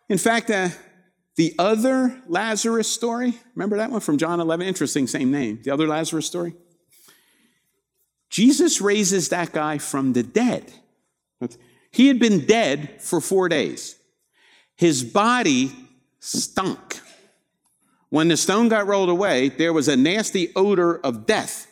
In 0.08 0.16
fact, 0.16 0.50
uh, 0.50 0.70
the 1.36 1.54
other 1.58 2.20
Lazarus 2.26 2.88
story, 2.88 3.38
remember 3.54 3.76
that 3.76 3.90
one 3.90 4.00
from 4.00 4.16
John 4.16 4.40
11? 4.40 4.66
Interesting, 4.66 5.06
same 5.06 5.30
name. 5.30 5.60
The 5.62 5.70
other 5.70 5.86
Lazarus 5.86 6.26
story. 6.26 6.54
Jesus 8.30 8.80
raises 8.80 9.28
that 9.28 9.52
guy 9.52 9.78
from 9.78 10.14
the 10.14 10.22
dead. 10.22 10.72
He 11.90 12.08
had 12.08 12.18
been 12.18 12.46
dead 12.46 13.00
for 13.00 13.20
four 13.20 13.48
days. 13.48 13.96
His 14.76 15.02
body 15.02 15.72
stunk. 16.20 17.00
When 18.10 18.28
the 18.28 18.36
stone 18.36 18.68
got 18.68 18.86
rolled 18.86 19.10
away, 19.10 19.48
there 19.48 19.72
was 19.72 19.88
a 19.88 19.96
nasty 19.96 20.52
odor 20.56 20.98
of 20.98 21.26
death. 21.26 21.66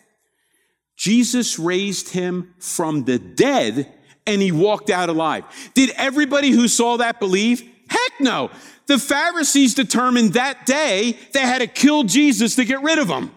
Jesus 0.97 1.59
raised 1.59 2.11
him 2.11 2.55
from 2.59 3.05
the 3.05 3.19
dead 3.19 3.93
and 4.27 4.43
he 4.43 4.53
walked 4.53 4.91
out 4.91 5.09
alive. 5.09 5.45
Did 5.75 5.91
everybody 5.97 6.51
who 6.51 6.69
saw 6.69 6.97
that 6.97 7.21
believe? 7.21 7.63
Heck 7.89 8.21
no. 8.21 8.51
The 8.87 8.99
Pharisees 8.99 9.75
determined 9.75 10.35
that 10.35 10.67
day 10.67 11.19
they 11.33 11.41
had 11.41 11.59
to 11.59 11.67
kill 11.67 12.05
Jesus 12.05 12.57
to 12.57 12.65
get 12.65 12.83
rid 12.83 12.99
of 12.99 13.09
him. 13.09 13.31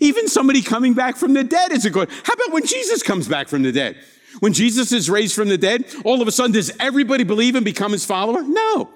Even 0.00 0.28
somebody 0.28 0.62
coming 0.62 0.94
back 0.94 1.16
from 1.16 1.34
the 1.34 1.44
dead 1.44 1.72
is 1.72 1.84
a 1.84 1.90
good. 1.90 2.08
How 2.24 2.34
about 2.34 2.52
when 2.52 2.66
Jesus 2.66 3.02
comes 3.02 3.28
back 3.28 3.48
from 3.48 3.62
the 3.62 3.72
dead? 3.72 3.96
When 4.40 4.52
Jesus 4.52 4.92
is 4.92 5.08
raised 5.08 5.34
from 5.34 5.48
the 5.48 5.58
dead, 5.58 5.84
all 6.04 6.20
of 6.20 6.28
a 6.28 6.32
sudden 6.32 6.52
does 6.52 6.72
everybody 6.80 7.24
believe 7.24 7.54
and 7.54 7.64
become 7.64 7.92
his 7.92 8.04
follower? 8.04 8.42
No. 8.42 8.90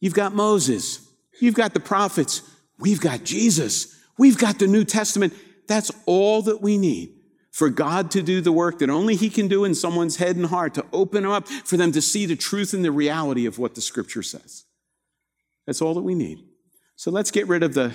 You've 0.00 0.14
got 0.14 0.34
Moses. 0.34 1.08
You've 1.40 1.54
got 1.54 1.74
the 1.74 1.80
prophets. 1.80 2.42
We've 2.78 3.00
got 3.00 3.24
Jesus. 3.24 3.96
We've 4.18 4.38
got 4.38 4.58
the 4.58 4.66
New 4.66 4.84
Testament. 4.84 5.34
That's 5.68 5.90
all 6.06 6.42
that 6.42 6.60
we 6.60 6.78
need 6.78 7.14
for 7.50 7.68
God 7.68 8.10
to 8.12 8.22
do 8.22 8.40
the 8.40 8.50
work 8.50 8.78
that 8.78 8.90
only 8.90 9.14
He 9.14 9.30
can 9.30 9.46
do 9.46 9.64
in 9.64 9.74
someone's 9.74 10.16
head 10.16 10.36
and 10.36 10.46
heart, 10.46 10.74
to 10.74 10.86
open 10.92 11.24
up 11.24 11.46
for 11.46 11.76
them 11.76 11.92
to 11.92 12.02
see 12.02 12.26
the 12.26 12.34
truth 12.34 12.72
and 12.72 12.84
the 12.84 12.90
reality 12.90 13.46
of 13.46 13.58
what 13.58 13.74
the 13.74 13.80
Scripture 13.80 14.22
says. 14.22 14.64
That's 15.66 15.82
all 15.82 15.94
that 15.94 16.02
we 16.02 16.14
need. 16.14 16.38
So 16.96 17.10
let's 17.10 17.30
get 17.30 17.46
rid 17.46 17.62
of 17.62 17.74
the 17.74 17.94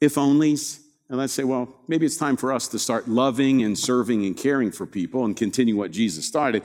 if 0.00 0.14
onlys 0.14 0.80
and 1.08 1.18
let's 1.18 1.32
say, 1.32 1.44
well, 1.44 1.74
maybe 1.88 2.04
it's 2.04 2.16
time 2.16 2.36
for 2.36 2.52
us 2.52 2.68
to 2.68 2.78
start 2.78 3.08
loving 3.08 3.62
and 3.62 3.78
serving 3.78 4.26
and 4.26 4.36
caring 4.36 4.70
for 4.70 4.86
people 4.86 5.24
and 5.24 5.36
continue 5.36 5.76
what 5.76 5.90
Jesus 5.90 6.26
started. 6.26 6.62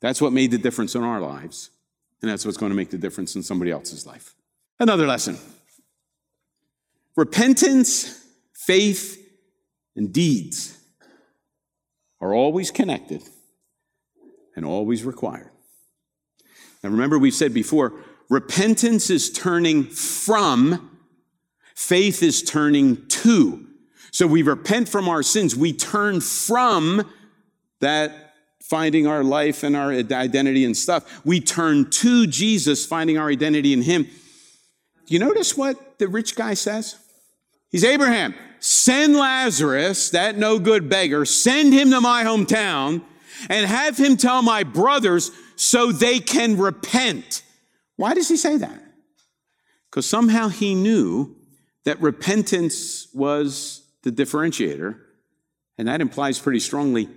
That's 0.00 0.20
what 0.20 0.32
made 0.32 0.50
the 0.50 0.58
difference 0.58 0.94
in 0.94 1.02
our 1.02 1.20
lives, 1.20 1.70
and 2.20 2.30
that's 2.30 2.44
what's 2.44 2.56
going 2.56 2.70
to 2.70 2.76
make 2.76 2.90
the 2.90 2.98
difference 2.98 3.36
in 3.36 3.42
somebody 3.42 3.70
else's 3.70 4.06
life. 4.06 4.34
Another 4.80 5.06
lesson 5.06 5.38
repentance, 7.16 8.24
faith, 8.52 9.16
and 9.96 10.12
deeds 10.12 10.78
are 12.20 12.34
always 12.34 12.70
connected 12.70 13.22
and 14.56 14.64
always 14.64 15.04
required. 15.04 15.50
Now, 16.82 16.90
remember, 16.90 17.18
we 17.18 17.30
said 17.30 17.54
before, 17.54 17.94
repentance 18.28 19.10
is 19.10 19.32
turning 19.32 19.84
from, 19.84 20.98
faith 21.74 22.22
is 22.22 22.42
turning 22.42 23.06
to. 23.08 23.67
So 24.10 24.26
we 24.26 24.42
repent 24.42 24.88
from 24.88 25.08
our 25.08 25.22
sins. 25.22 25.54
We 25.54 25.72
turn 25.72 26.20
from 26.20 27.10
that 27.80 28.34
finding 28.62 29.06
our 29.06 29.24
life 29.24 29.62
and 29.62 29.76
our 29.76 29.90
identity 29.90 30.64
and 30.64 30.76
stuff. 30.76 31.24
We 31.24 31.40
turn 31.40 31.90
to 31.90 32.26
Jesus, 32.26 32.84
finding 32.84 33.16
our 33.18 33.28
identity 33.28 33.72
in 33.72 33.82
Him. 33.82 34.06
You 35.06 35.18
notice 35.18 35.56
what 35.56 35.98
the 35.98 36.08
rich 36.08 36.36
guy 36.36 36.54
says? 36.54 36.96
He's 37.70 37.84
Abraham 37.84 38.34
send 38.60 39.14
Lazarus, 39.16 40.10
that 40.10 40.36
no 40.36 40.58
good 40.58 40.88
beggar, 40.88 41.24
send 41.24 41.72
him 41.72 41.90
to 41.90 42.00
my 42.00 42.24
hometown 42.24 43.02
and 43.48 43.66
have 43.66 43.96
him 43.96 44.16
tell 44.16 44.42
my 44.42 44.64
brothers 44.64 45.30
so 45.56 45.92
they 45.92 46.18
can 46.18 46.56
repent. 46.56 47.42
Why 47.96 48.14
does 48.14 48.28
he 48.28 48.36
say 48.36 48.56
that? 48.56 48.82
Because 49.90 50.06
somehow 50.06 50.48
he 50.48 50.74
knew 50.74 51.36
that 51.84 52.00
repentance 52.00 53.08
was 53.14 53.82
the 54.02 54.10
differentiator, 54.10 54.98
and 55.76 55.88
that 55.88 56.00
implies 56.00 56.38
pretty 56.38 56.60
strongly 56.60 57.08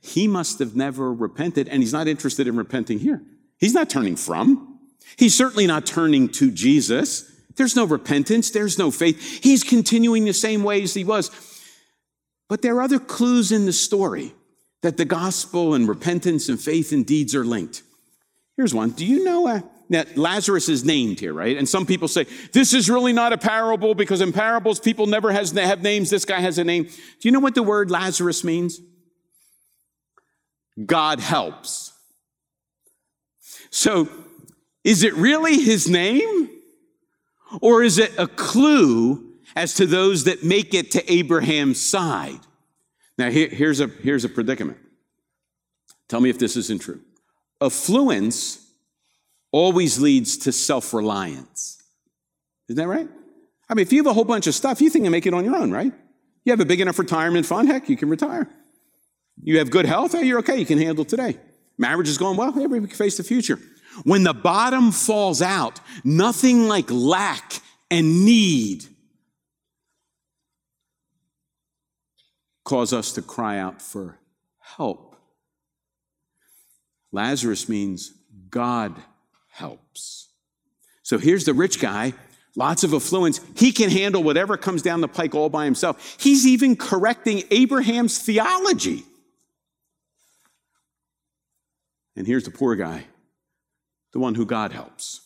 he 0.00 0.28
must 0.28 0.58
have 0.60 0.76
never 0.76 1.12
repented, 1.12 1.68
and 1.68 1.82
he's 1.82 1.92
not 1.92 2.06
interested 2.06 2.46
in 2.46 2.56
repenting 2.56 2.98
here. 2.98 3.22
He's 3.58 3.74
not 3.74 3.90
turning 3.90 4.16
from, 4.16 4.78
he's 5.16 5.34
certainly 5.34 5.66
not 5.66 5.86
turning 5.86 6.28
to 6.30 6.50
Jesus. 6.50 7.32
There's 7.56 7.74
no 7.74 7.84
repentance. 7.84 8.50
There's 8.50 8.78
no 8.78 8.90
faith. 8.90 9.42
He's 9.42 9.64
continuing 9.64 10.26
the 10.26 10.34
same 10.34 10.62
way 10.62 10.82
as 10.82 10.92
he 10.92 11.04
was. 11.04 11.30
But 12.48 12.62
there 12.62 12.76
are 12.76 12.82
other 12.82 12.98
clues 12.98 13.50
in 13.50 13.64
the 13.64 13.72
story 13.72 14.34
that 14.82 14.98
the 14.98 15.04
gospel 15.04 15.74
and 15.74 15.88
repentance 15.88 16.48
and 16.48 16.60
faith 16.60 16.92
and 16.92 17.04
deeds 17.04 17.34
are 17.34 17.44
linked. 17.44 17.82
Here's 18.56 18.74
one. 18.74 18.90
Do 18.90 19.04
you 19.04 19.24
know 19.24 19.48
uh, 19.48 19.60
that 19.90 20.16
Lazarus 20.16 20.68
is 20.68 20.84
named 20.84 21.20
here, 21.20 21.32
right? 21.32 21.56
And 21.56 21.68
some 21.68 21.86
people 21.86 22.08
say, 22.08 22.26
this 22.52 22.74
is 22.74 22.90
really 22.90 23.12
not 23.12 23.32
a 23.32 23.38
parable 23.38 23.94
because 23.94 24.20
in 24.20 24.32
parables, 24.32 24.80
people 24.80 25.06
never 25.06 25.32
has, 25.32 25.52
have 25.52 25.82
names. 25.82 26.10
This 26.10 26.24
guy 26.24 26.40
has 26.40 26.58
a 26.58 26.64
name. 26.64 26.84
Do 26.84 26.92
you 27.22 27.30
know 27.30 27.40
what 27.40 27.54
the 27.54 27.62
word 27.62 27.90
Lazarus 27.90 28.42
means? 28.42 28.80
God 30.84 31.20
helps. 31.20 31.92
So, 33.70 34.08
is 34.84 35.02
it 35.02 35.14
really 35.14 35.58
his 35.58 35.88
name? 35.88 36.50
Or 37.60 37.82
is 37.82 37.98
it 37.98 38.12
a 38.18 38.26
clue 38.26 39.34
as 39.54 39.74
to 39.74 39.86
those 39.86 40.24
that 40.24 40.44
make 40.44 40.74
it 40.74 40.90
to 40.92 41.12
Abraham's 41.12 41.80
side? 41.80 42.40
Now, 43.18 43.30
here, 43.30 43.48
here's, 43.48 43.80
a, 43.80 43.86
here's 43.86 44.24
a 44.24 44.28
predicament. 44.28 44.78
Tell 46.08 46.20
me 46.20 46.30
if 46.30 46.38
this 46.38 46.56
isn't 46.56 46.82
true. 46.82 47.00
Affluence 47.60 48.65
always 49.52 49.98
leads 49.98 50.36
to 50.38 50.52
self 50.52 50.92
reliance. 50.92 51.82
Isn't 52.68 52.82
that 52.82 52.88
right? 52.88 53.08
I 53.68 53.74
mean, 53.74 53.82
if 53.82 53.92
you 53.92 53.98
have 53.98 54.06
a 54.06 54.12
whole 54.12 54.24
bunch 54.24 54.46
of 54.46 54.54
stuff, 54.54 54.80
you 54.80 54.90
think 54.90 55.04
you 55.04 55.10
make 55.10 55.26
it 55.26 55.34
on 55.34 55.44
your 55.44 55.56
own, 55.56 55.70
right? 55.72 55.92
You 56.44 56.52
have 56.52 56.60
a 56.60 56.64
big 56.64 56.80
enough 56.80 56.98
retirement 56.98 57.46
fund, 57.46 57.68
heck, 57.68 57.88
you 57.88 57.96
can 57.96 58.08
retire. 58.08 58.48
You 59.42 59.58
have 59.58 59.70
good 59.70 59.86
health, 59.86 60.12
hey, 60.12 60.24
you're 60.24 60.38
okay, 60.38 60.58
you 60.58 60.66
can 60.66 60.78
handle 60.78 61.04
today. 61.04 61.38
Marriage 61.76 62.08
is 62.08 62.18
going 62.18 62.36
well, 62.36 62.52
hey, 62.52 62.66
we 62.66 62.78
can 62.78 62.88
face 62.88 63.16
the 63.16 63.24
future. 63.24 63.58
When 64.04 64.22
the 64.22 64.34
bottom 64.34 64.92
falls 64.92 65.42
out, 65.42 65.80
nothing 66.04 66.68
like 66.68 66.90
lack 66.90 67.60
and 67.90 68.24
need 68.24 68.84
cause 72.64 72.92
us 72.92 73.12
to 73.12 73.22
cry 73.22 73.58
out 73.58 73.80
for 73.80 74.18
help. 74.60 75.16
Lazarus 77.12 77.68
means 77.68 78.12
God 78.50 78.94
helps. 79.56 80.28
So 81.02 81.18
here's 81.18 81.44
the 81.44 81.54
rich 81.54 81.80
guy, 81.80 82.14
lots 82.56 82.84
of 82.84 82.92
affluence. 82.92 83.40
He 83.56 83.72
can 83.72 83.90
handle 83.90 84.22
whatever 84.22 84.56
comes 84.56 84.82
down 84.82 85.00
the 85.00 85.08
pike 85.08 85.34
all 85.34 85.48
by 85.48 85.64
himself. 85.64 86.16
He's 86.20 86.46
even 86.46 86.76
correcting 86.76 87.44
Abraham's 87.50 88.18
theology. 88.18 89.04
And 92.16 92.26
here's 92.26 92.44
the 92.44 92.50
poor 92.50 92.76
guy 92.76 93.04
the 94.12 94.18
one 94.18 94.34
who 94.34 94.46
God 94.46 94.72
helps. 94.72 95.20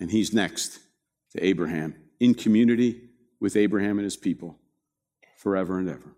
And 0.00 0.10
he's 0.10 0.32
next 0.32 0.78
to 1.32 1.44
Abraham 1.44 1.94
in 2.18 2.34
community 2.34 3.02
with 3.40 3.56
Abraham 3.56 3.98
and 3.98 4.04
his 4.04 4.16
people 4.16 4.56
forever 5.36 5.78
and 5.78 5.88
ever. 5.88 6.14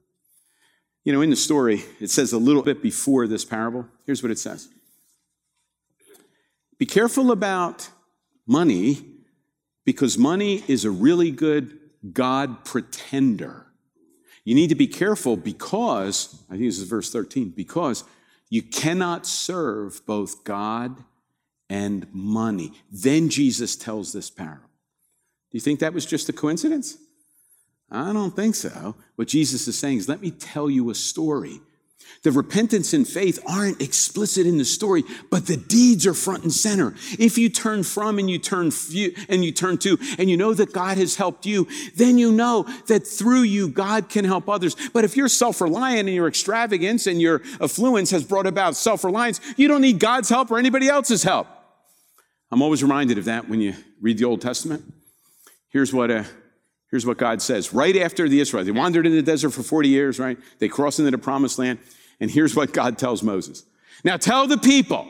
You 1.04 1.12
know, 1.12 1.20
in 1.20 1.30
the 1.30 1.36
story, 1.36 1.82
it 2.00 2.10
says 2.10 2.32
a 2.32 2.38
little 2.38 2.62
bit 2.62 2.82
before 2.82 3.26
this 3.26 3.44
parable. 3.44 3.86
Here's 4.06 4.22
what 4.22 4.30
it 4.30 4.38
says 4.38 4.68
Be 6.82 6.86
careful 6.86 7.30
about 7.30 7.88
money 8.44 9.06
because 9.84 10.18
money 10.18 10.64
is 10.66 10.84
a 10.84 10.90
really 10.90 11.30
good 11.30 11.78
God 12.12 12.64
pretender. 12.64 13.68
You 14.44 14.56
need 14.56 14.66
to 14.70 14.74
be 14.74 14.88
careful 14.88 15.36
because, 15.36 16.42
I 16.50 16.54
think 16.54 16.64
this 16.64 16.80
is 16.80 16.88
verse 16.88 17.12
13, 17.12 17.50
because 17.50 18.02
you 18.50 18.62
cannot 18.62 19.28
serve 19.28 20.04
both 20.06 20.42
God 20.42 21.04
and 21.70 22.12
money. 22.12 22.72
Then 22.90 23.28
Jesus 23.28 23.76
tells 23.76 24.12
this 24.12 24.28
parable. 24.28 24.68
Do 25.52 25.58
you 25.58 25.60
think 25.60 25.78
that 25.78 25.94
was 25.94 26.04
just 26.04 26.28
a 26.30 26.32
coincidence? 26.32 26.98
I 27.92 28.12
don't 28.12 28.34
think 28.34 28.56
so. 28.56 28.96
What 29.14 29.28
Jesus 29.28 29.68
is 29.68 29.78
saying 29.78 29.98
is, 29.98 30.08
let 30.08 30.20
me 30.20 30.32
tell 30.32 30.68
you 30.68 30.90
a 30.90 30.96
story 30.96 31.60
the 32.22 32.30
repentance 32.30 32.92
and 32.92 33.06
faith 33.06 33.40
aren't 33.46 33.82
explicit 33.82 34.46
in 34.46 34.58
the 34.58 34.64
story, 34.64 35.02
but 35.30 35.46
the 35.46 35.56
deeds 35.56 36.06
are 36.06 36.14
front 36.14 36.44
and 36.44 36.52
center. 36.52 36.94
If 37.18 37.36
you 37.36 37.48
turn 37.48 37.82
from 37.82 38.18
and 38.18 38.30
you 38.30 38.38
turn 38.38 38.70
few, 38.70 39.14
and 39.28 39.44
you 39.44 39.50
turn 39.50 39.78
to, 39.78 39.98
and 40.18 40.30
you 40.30 40.36
know 40.36 40.54
that 40.54 40.72
God 40.72 40.98
has 40.98 41.16
helped 41.16 41.46
you, 41.46 41.66
then 41.96 42.18
you 42.18 42.30
know 42.30 42.62
that 42.86 43.06
through 43.06 43.42
you, 43.42 43.68
God 43.68 44.08
can 44.08 44.24
help 44.24 44.48
others. 44.48 44.76
But 44.92 45.04
if 45.04 45.16
you're 45.16 45.28
self-reliant 45.28 46.08
and 46.08 46.14
your 46.14 46.28
extravagance 46.28 47.06
and 47.06 47.20
your 47.20 47.42
affluence 47.60 48.10
has 48.12 48.24
brought 48.24 48.46
about 48.46 48.76
self-reliance, 48.76 49.40
you 49.56 49.66
don't 49.66 49.80
need 49.80 49.98
God's 49.98 50.28
help 50.28 50.50
or 50.50 50.58
anybody 50.58 50.88
else's 50.88 51.24
help. 51.24 51.48
I'm 52.52 52.62
always 52.62 52.82
reminded 52.82 53.18
of 53.18 53.24
that 53.24 53.48
when 53.48 53.60
you 53.60 53.74
read 54.00 54.18
the 54.18 54.24
Old 54.26 54.42
Testament. 54.42 54.84
Here's 55.70 55.92
what, 55.92 56.10
uh, 56.10 56.24
here's 56.92 57.06
what 57.06 57.16
God 57.16 57.42
says. 57.42 57.72
Right 57.72 57.96
after 57.96 58.28
the 58.28 58.38
Israelites, 58.38 58.66
they 58.66 58.78
wandered 58.78 59.06
in 59.06 59.12
the 59.12 59.22
desert 59.22 59.50
for 59.50 59.64
40 59.64 59.88
years, 59.88 60.20
right? 60.20 60.38
They 60.60 60.68
crossed 60.68 61.00
into 61.00 61.10
the 61.10 61.18
promised 61.18 61.58
land. 61.58 61.80
And 62.20 62.30
here's 62.30 62.54
what 62.54 62.72
God 62.72 62.98
tells 62.98 63.22
Moses. 63.24 63.64
Now 64.04 64.16
tell 64.18 64.46
the 64.46 64.58
people, 64.58 65.08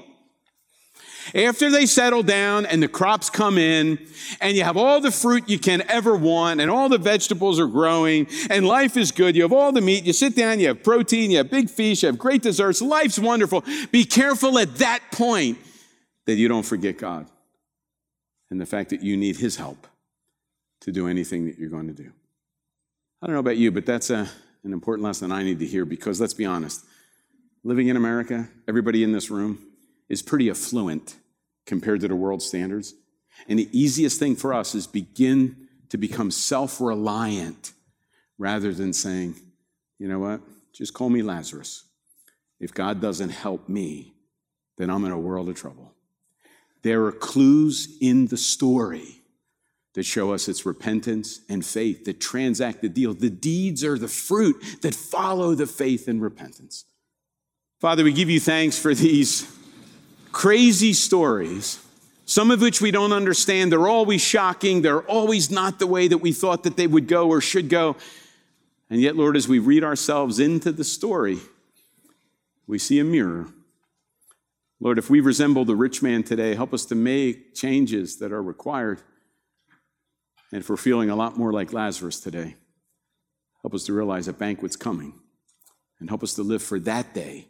after 1.35 1.71
they 1.71 1.87
settle 1.87 2.23
down 2.23 2.67
and 2.67 2.83
the 2.83 2.89
crops 2.89 3.31
come 3.31 3.59
in 3.59 3.99
and 4.41 4.57
you 4.57 4.63
have 4.63 4.77
all 4.77 5.01
the 5.01 5.11
fruit 5.11 5.49
you 5.49 5.59
can 5.59 5.83
ever 5.91 6.15
want 6.15 6.61
and 6.61 6.71
all 6.71 6.89
the 6.89 6.99
vegetables 6.99 7.59
are 7.59 7.67
growing 7.67 8.29
and 8.49 8.67
life 8.67 8.97
is 8.97 9.11
good. 9.11 9.35
You 9.35 9.43
have 9.43 9.53
all 9.53 9.73
the 9.73 9.81
meat. 9.81 10.05
You 10.05 10.13
sit 10.13 10.37
down, 10.37 10.61
you 10.61 10.69
have 10.69 10.83
protein, 10.83 11.31
you 11.31 11.39
have 11.39 11.51
big 11.51 11.69
fish, 11.69 12.03
you 12.03 12.07
have 12.07 12.19
great 12.19 12.43
desserts. 12.43 12.81
Life's 12.81 13.19
wonderful. 13.19 13.65
Be 13.91 14.05
careful 14.05 14.59
at 14.59 14.77
that 14.77 15.01
point 15.11 15.59
that 16.27 16.35
you 16.35 16.49
don't 16.49 16.65
forget 16.65 16.97
God 16.97 17.27
and 18.51 18.61
the 18.61 18.67
fact 18.67 18.91
that 18.91 19.03
you 19.03 19.17
need 19.17 19.37
his 19.37 19.57
help 19.57 19.89
to 20.83 20.93
do 20.93 21.09
anything 21.09 21.47
that 21.47 21.59
you're 21.59 21.71
going 21.71 21.89
to 21.89 21.93
do. 21.93 22.13
I 23.21 23.27
don't 23.27 23.35
know 23.35 23.41
about 23.41 23.57
you, 23.57 23.71
but 23.71 23.87
that's 23.87 24.11
a, 24.11 24.29
an 24.65 24.73
important 24.73 25.05
lesson 25.05 25.33
I 25.33 25.43
need 25.43 25.59
to 25.61 25.67
hear 25.67 25.85
because 25.85 26.21
let's 26.21 26.35
be 26.35 26.45
honest 26.45 26.85
living 27.65 27.89
in 27.89 27.97
America, 27.97 28.49
everybody 28.67 29.05
in 29.05 29.13
this 29.13 29.31
room, 29.31 29.59
is 30.09 30.23
pretty 30.23 30.51
affluent 30.51 31.17
compared 31.65 32.01
to 32.01 32.09
the 32.09 32.17
world 32.17 32.43
standards. 32.43 32.95
And 33.49 33.59
the 33.59 33.69
easiest 33.73 34.19
thing 34.19 34.37
for 34.37 34.53
us 34.53 34.75
is 34.75 34.87
begin 34.87 35.69
to 35.89 35.97
become 35.97 36.31
self 36.31 36.81
reliant 36.81 37.73
rather 38.39 38.73
than 38.73 38.93
saying, 38.93 39.37
you 39.99 40.09
know 40.09 40.19
what, 40.19 40.41
just 40.73 40.95
call 40.95 41.09
me 41.09 41.23
Lazarus. 41.23 41.85
If 42.59 42.75
God 42.75 43.01
doesn't 43.01 43.31
help 43.31 43.69
me, 43.69 44.13
then 44.79 44.91
I'm 44.91 45.05
in 45.05 45.13
a 45.13 45.19
world 45.19 45.49
of 45.49 45.55
trouble. 45.55 45.93
There 46.83 47.05
are 47.05 47.13
clues 47.13 47.97
in 48.01 48.27
the 48.27 48.37
story 48.37 49.22
that 49.95 50.05
show 50.05 50.33
us 50.33 50.49
it's 50.49 50.65
repentance 50.65 51.41
and 51.49 51.65
faith 51.65 52.05
that 52.07 52.21
transact 52.21 52.81
the 52.81 52.89
deal. 52.89 53.13
The 53.13 53.31
deeds 53.31 53.85
are 53.85 53.99
the 53.99 54.09
fruit 54.09 54.57
that 54.83 54.95
follow 54.95 55.55
the 55.55 55.67
faith 55.67 56.09
and 56.09 56.23
repentance. 56.23 56.85
Father, 57.79 58.05
we 58.05 58.13
give 58.13 58.31
you 58.31 58.41
thanks 58.41 58.79
for 58.79 58.95
these 58.95 59.47
crazy 60.31 60.93
stories, 60.93 61.79
some 62.25 62.51
of 62.51 62.63
which 62.63 62.81
we 62.81 62.91
don't 62.91 63.13
understand. 63.13 63.71
They're 63.71 63.89
always 63.89 64.23
shocking. 64.23 64.83
They're 64.83 65.03
always 65.03 65.51
not 65.51 65.79
the 65.79 65.87
way 65.87 66.09
that 66.09 66.19
we 66.19 66.33
thought 66.33 66.63
that 66.63 66.77
they 66.77 66.87
would 66.87 67.07
go 67.07 67.29
or 67.29 67.41
should 67.41 67.69
go. 67.69 67.97
And 68.89 69.01
yet, 69.01 69.17
Lord, 69.17 69.37
as 69.37 69.49
we 69.49 69.59
read 69.59 69.85
ourselves 69.85 70.39
into 70.39 70.73
the 70.73 70.85
story, 70.85 71.39
we 72.67 72.79
see 72.79 72.99
a 72.99 73.05
mirror. 73.05 73.49
Lord, 74.81 74.99
if 74.99 75.11
we 75.11 75.21
resemble 75.21 75.65
the 75.65 75.77
rich 75.77 76.03
man 76.03 76.23
today, 76.23 76.55
help 76.55 76.73
us 76.73 76.85
to 76.87 76.95
make 76.95 77.55
changes 77.55 78.17
that 78.19 78.33
are 78.33 78.43
required. 78.43 79.01
And 80.53 80.61
if 80.61 80.69
we're 80.69 80.77
feeling 80.77 81.11
a 81.11 81.17
lot 81.17 81.39
more 81.39 81.53
like 81.53 81.73
Lazarus 81.73 82.21
today, 82.21 82.57
help 83.63 83.75
us 83.75 83.85
to 83.85 83.93
realize 83.93 84.29
a 84.29 84.33
banquet's 84.33 84.77
coming 84.77 85.15
and 85.99 86.11
help 86.11 86.23
us 86.23 86.35
to 86.35 86.43
live 86.43 86.63
for 86.63 86.79
that 86.81 87.15
day 87.15 87.49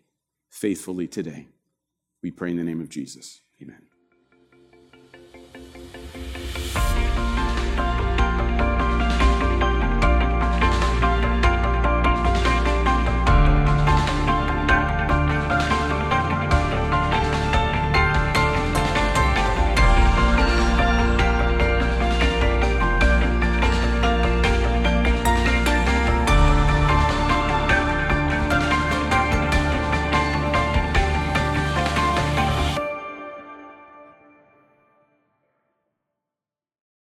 faithfully 0.51 1.09
today. 1.09 1.49
We 2.23 2.31
pray 2.31 2.53
in 2.53 2.57
the 2.57 2.65
name 2.65 2.81
of 2.81 2.89
Jesus. 2.89 3.41
Amen. 3.61 3.92